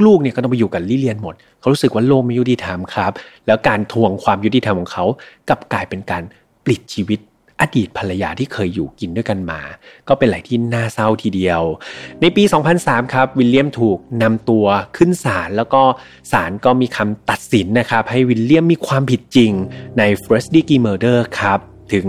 [0.05, 3.11] ลูกๆเนี่ยก็ต้องไปอยู่กับลิเลียนหมด เขารู้สึกว่าโลกไม่ยุติธรรมครับ
[3.47, 5.05] แล้วการทวงความยุติธรรมของเขา
[5.49, 6.23] กลับกลายเป็นการ
[6.65, 7.19] ปลิดชีวิต
[7.61, 9.61] อดีตภรรยาที่เคยอยู่กินด้วยกันมา
[10.07, 11.61] ก็เป็นอะไรที่น่าเศร้าทีเดียว
[12.21, 12.43] ในปี
[12.79, 14.65] 2003 ครับ วิลเลียมถูกนำตัว
[14.97, 15.81] ขึ้นศาลแล้วก็
[16.31, 19.51] ศาลก็มีคำตัดสินนะครับ ให้วิลเลียมมีความผิดจริง
[19.97, 21.59] ใน First Degree Murder ครับ
[21.93, 22.07] ถึง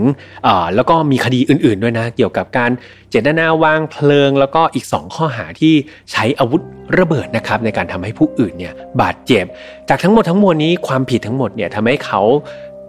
[0.75, 2.71] แล้วก็มีคดีอื่นๆด้วยนะ เกี่ยวกับการ
[3.09, 5.73] เจตนาวางเพลิง แล้วก็อีก 2 ข้อหาที่
[6.11, 6.61] ใช้อาวุธ
[6.99, 9.45] ระเบิดนะครับในการทำให้ผู้อื่นเนี่ยบาดเจ็บ
[9.89, 12.21] จากทั้งหมดทั้งมวลนี้ความผิดทั้งหมดเนี่ยทำให้เขา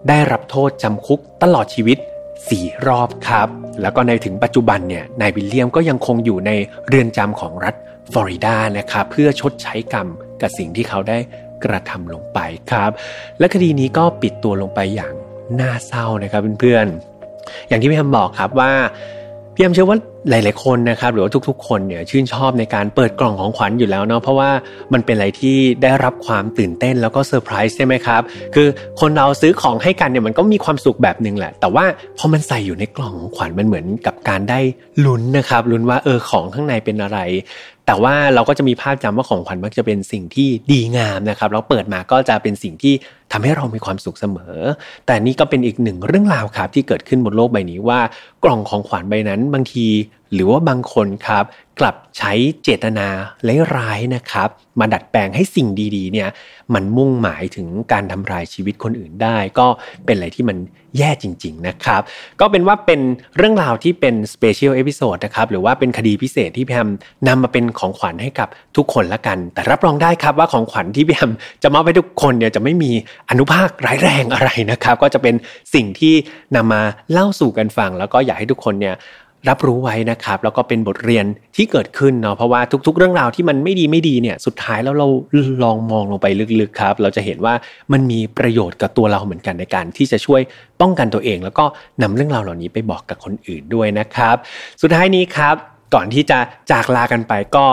[0.09, 1.99] ได้รับโทษจำคุกตลอดชีวิต
[2.51, 3.49] 4 รอบครับ
[3.83, 6.51] แล้วก็ในถึงปัจจุบันเนี่ยนายวิลเลียมก็ยังคงอยู่ใน
[6.89, 7.75] เรือนจำของรัฐ
[8.13, 10.09] ฟลอริดานะครับเพื่อชดใช้กรรม
[10.41, 11.19] กับสิ่งที่เขาได้
[11.65, 12.39] กระทำลงไป
[12.73, 12.91] ครับ
[13.39, 15.15] และคดีนี้ก็ปิดตัวลงไปอย่าง
[15.61, 18.73] น่าเศร้านะครับเพื่อนๆอย่างที่พี่ทำบอกครับว่า
[19.55, 19.99] พี่แอมเชื่อว่า
[20.31, 24.51] หลาย ๆ คนนะครับหรือว่าทุก ๆ คนเนี่ยชื่นชอบในการเปิดกล่องของขวัญอยู่แล้วเนาะเพราะว่า
[24.93, 28.23] มันเป็นอะไรที่ได้รับความตื่นเต้นแล้วก็เซอร์ไพรส์ใช่ไหมครับ
[28.55, 28.69] คือ
[29.01, 31.85] คนเราซื้อของให้กันเนี่ยมันก็มีความสุขแบบหนึ่งแหละ แต่ว่า
[32.19, 34.61] พอมันใส่อยู่ในกล่องของขวัญมันเหมือนกับการได้
[35.07, 37.19] ลุ้นนะครับลุ้นว่าเออของข้างในเป็นอะไร
[37.87, 42.95] แต่ว่าเราก็จะมีภาพจำว่าของขวัญมักจะเป็นสิ่งที่ดีงามนะครับแล้วเปิดมาก็จะเป็นสิ่งที่
[43.33, 44.57] ทำให้เรามีความสุขเสมอ
[45.07, 48.01] แต่นี่ก็เป็นอีกหนึ่งเรื่องราวครับที่เกิดขึ้นบนโลกใบนี้ว่า
[48.45, 49.87] กล่องของขวัญใบนั้นบางที
[50.33, 51.45] หรือว่าบางคนครับ
[51.81, 53.09] กลับใช้เจตนา
[53.77, 54.49] ร้ายๆนะครับ
[54.81, 56.29] มาดัดแปลงให้สิ่งดีๆเนี่ย
[56.75, 59.67] มันมุ่งหมายถึงการทำลายชีวิตคนอื่นได้ ก็
[60.05, 60.57] เป็นอะไรที่มัน
[60.99, 62.03] แย่จริง ๆนะครับ
[62.41, 63.01] ก็เป็นว่าเป็น
[63.37, 66.91] เรื่องราวที่เป็น special episode นะครับหรือว่าเป็นคดีพิเศษที่พี่แฮม
[67.29, 72.91] นำมาเป็นของขวัญให้กับทุกคนละกัน แต่รับรองได้ครับว่าของขวัญที่พี่แฮมจะมอบให้ทุกคนเนี่ยจะไม่มี
[73.31, 75.35] อนุภาคร้ายแรงอะไรนะครับ ก็จะเป็น
[75.75, 76.15] สิ่งที่
[76.57, 78.95] นำมาเล่าสู่กันฟัง แล้วก็อยากให้ทุกคนเนี่ย
[79.49, 81.25] รับรู้ไว้นะครับ แล้วก็เป็นบทเรียน
[81.57, 85.09] ที่เกิดขึ้นเนาะเพราะว่าทุก ๆ เรื่องราวที่มันไม่ดีไม่ดีเนี่ยสุดท้ายแล้วเรา
[85.65, 86.27] ลองมองลงไป
[86.61, 87.55] ลึกๆครับ เราจะเห็นว่า
[87.93, 90.41] มันมีประโยชน์กับตัวเราเหมือนกันในการที่จะช่วย
[90.81, 91.65] ป้องกันตัวเอง แล้วก็
[92.03, 94.37] นำเรื่องราวเหล่านี้ไปบอกกับคนอื่นด้วยนะครับ
[94.83, 95.57] สุดท้ายนี้ครับ
[95.95, 96.39] ก่อนที่จะ
[96.71, 97.65] จากลากันไปก็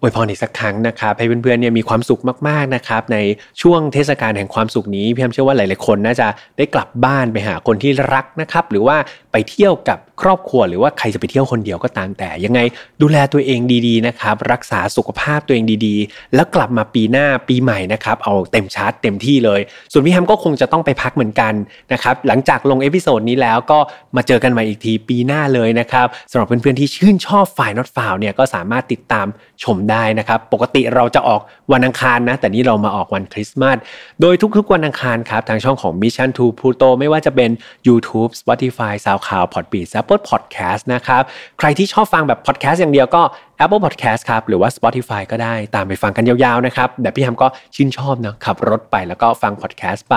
[0.00, 3.18] อวยพรอีกสักครั้งนะครับให้เพื่อนๆเนี่ยมีความสุขมากๆนะครับใน
[3.62, 6.26] ช่วงเทศกาลแห่งความสุขนี้พี่แอมเชื่อว่าหลายๆคนน่าจะ
[6.58, 8.96] ได้กลับบ้านไปหาคนที่รักนะครับหรือว่า
[9.32, 12.60] ไปเที่ยวกับครอบครัว หรือว่าใครจะไปเที่ยวคนเดียวก็ตามแต่ ยังไง
[13.02, 19.60] ดูแลตัวเองดีๆนะครับรักษาสุขภาพตัวเองดีๆ แล้วกลับมาปีหน้าปีใหม่นะครับเอาเต็มชาร์จเต็มที่เลย
[19.92, 21.54] ส่วนพี่แฮมก็คงจะต้องไปพักเหมือนกัน
[21.92, 23.78] นะครับหลังจากลง episode นี้แล้วก็
[24.16, 29.26] มาเจอกันใหม่อีกทีปีหน้าเลยนะครับสำหรับเพื่อนๆที่ชื่นชอบ File Not Found เนี่ยก็สามารถติดตาม
[29.62, 31.40] ชมได้นะครับ ปกติเราจะออก
[31.72, 33.76] วันอังคารนะ แต่นี้เรามาออกวันคริสต์มาส
[34.20, 37.50] โดยทุกๆวันอังคารครับ ทางช่องของ Mission to Pluto ไม่ว่าจะเป็น
[37.88, 41.22] YouTube Spotify SoundCloud Podbean Apple Podcast นะครับ
[41.58, 43.22] ใครที่ชอบฟังแบบ podcast อย่างเดียวก็
[43.64, 50.16] Apple Podcast ครับ หรือว่า Spotify ก็ได้ตามไปฟังกันยาวๆนะครับแต่พี่แฮมก็ชื่นชอบนะขับรถไปแล้วก็ฟัง podcast ไป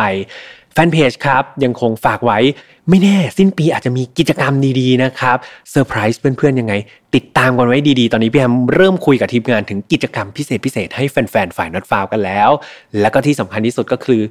[0.73, 2.39] แฟนเพจครับยังคงฝากไว้
[2.89, 5.37] ไม่แน่ สิ้นปีอาจจะมีกิจกรรมดีๆนะครับ
[5.71, 6.73] เซอร์ไพรส์เพื่อนๆยังไง
[7.15, 12.49] ติดตามกันไว้ดีๆ ตอนนี้พี่แฮมเริ่มคุยกับทีมงานถึงกิจกรรมพิเศษพิเศษให้แฟนๆ File Not Found กันแล้ว
[12.99, 14.21] แล้วก็ที่สำคัญที่สุดก็คือ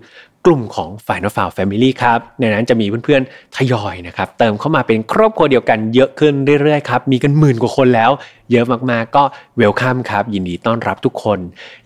[0.46, 8.11] กลุ่มของ File Not Found Family ครับในนั้นจะมีเพื่อนๆทยอยนะครับเติมเข้ามาเป็นครอบครัวเดียวกันเยอะขึ้นเรื่อยๆครับมีกันหมื่นกว่าคนแล้ว
[8.52, 9.22] เยอะมากๆก็
[9.57, 11.38] เวลคัมครับยินดีต้อนรับทุกคน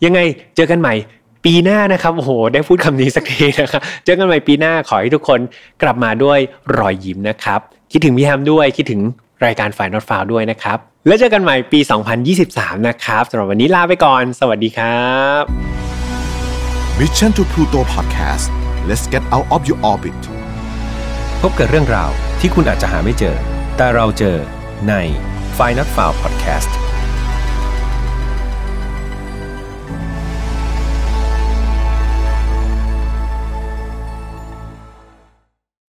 [0.04, 0.20] ยังไง
[0.56, 0.94] เจอกันใหม่
[1.46, 5.40] ปีหน้านะครับโอ้โหได้พูดคำนี้สักทีนะครับเจอกันใหม่ปีหน้าขอให้ทุกคน
[5.82, 6.38] กลับมาด้วย
[6.78, 7.60] รอยยิ้มนะครับ
[7.92, 9.00] คิดถึงพี่แฮมด้วยคิดถึง
[9.44, 11.80] รายการฝ่ายนอตฟาวด้วยนะครับ แล้วเจอกันใหม่ปี
[12.34, 15.42] 2023 นะครับสำหรับวันนี้ลาไปก่อน สวัสดีครับ
[16.98, 18.46] Mission to Pluto Podcast
[18.88, 20.20] let's get out of your orbit
[21.40, 23.36] พบกับเรื่องราวที่คุณอาจจะหาไม่เจอ
[23.76, 24.36] แต่เราเจอ
[24.88, 24.94] ใน
[25.58, 26.85] f i n a l f i l e Podcast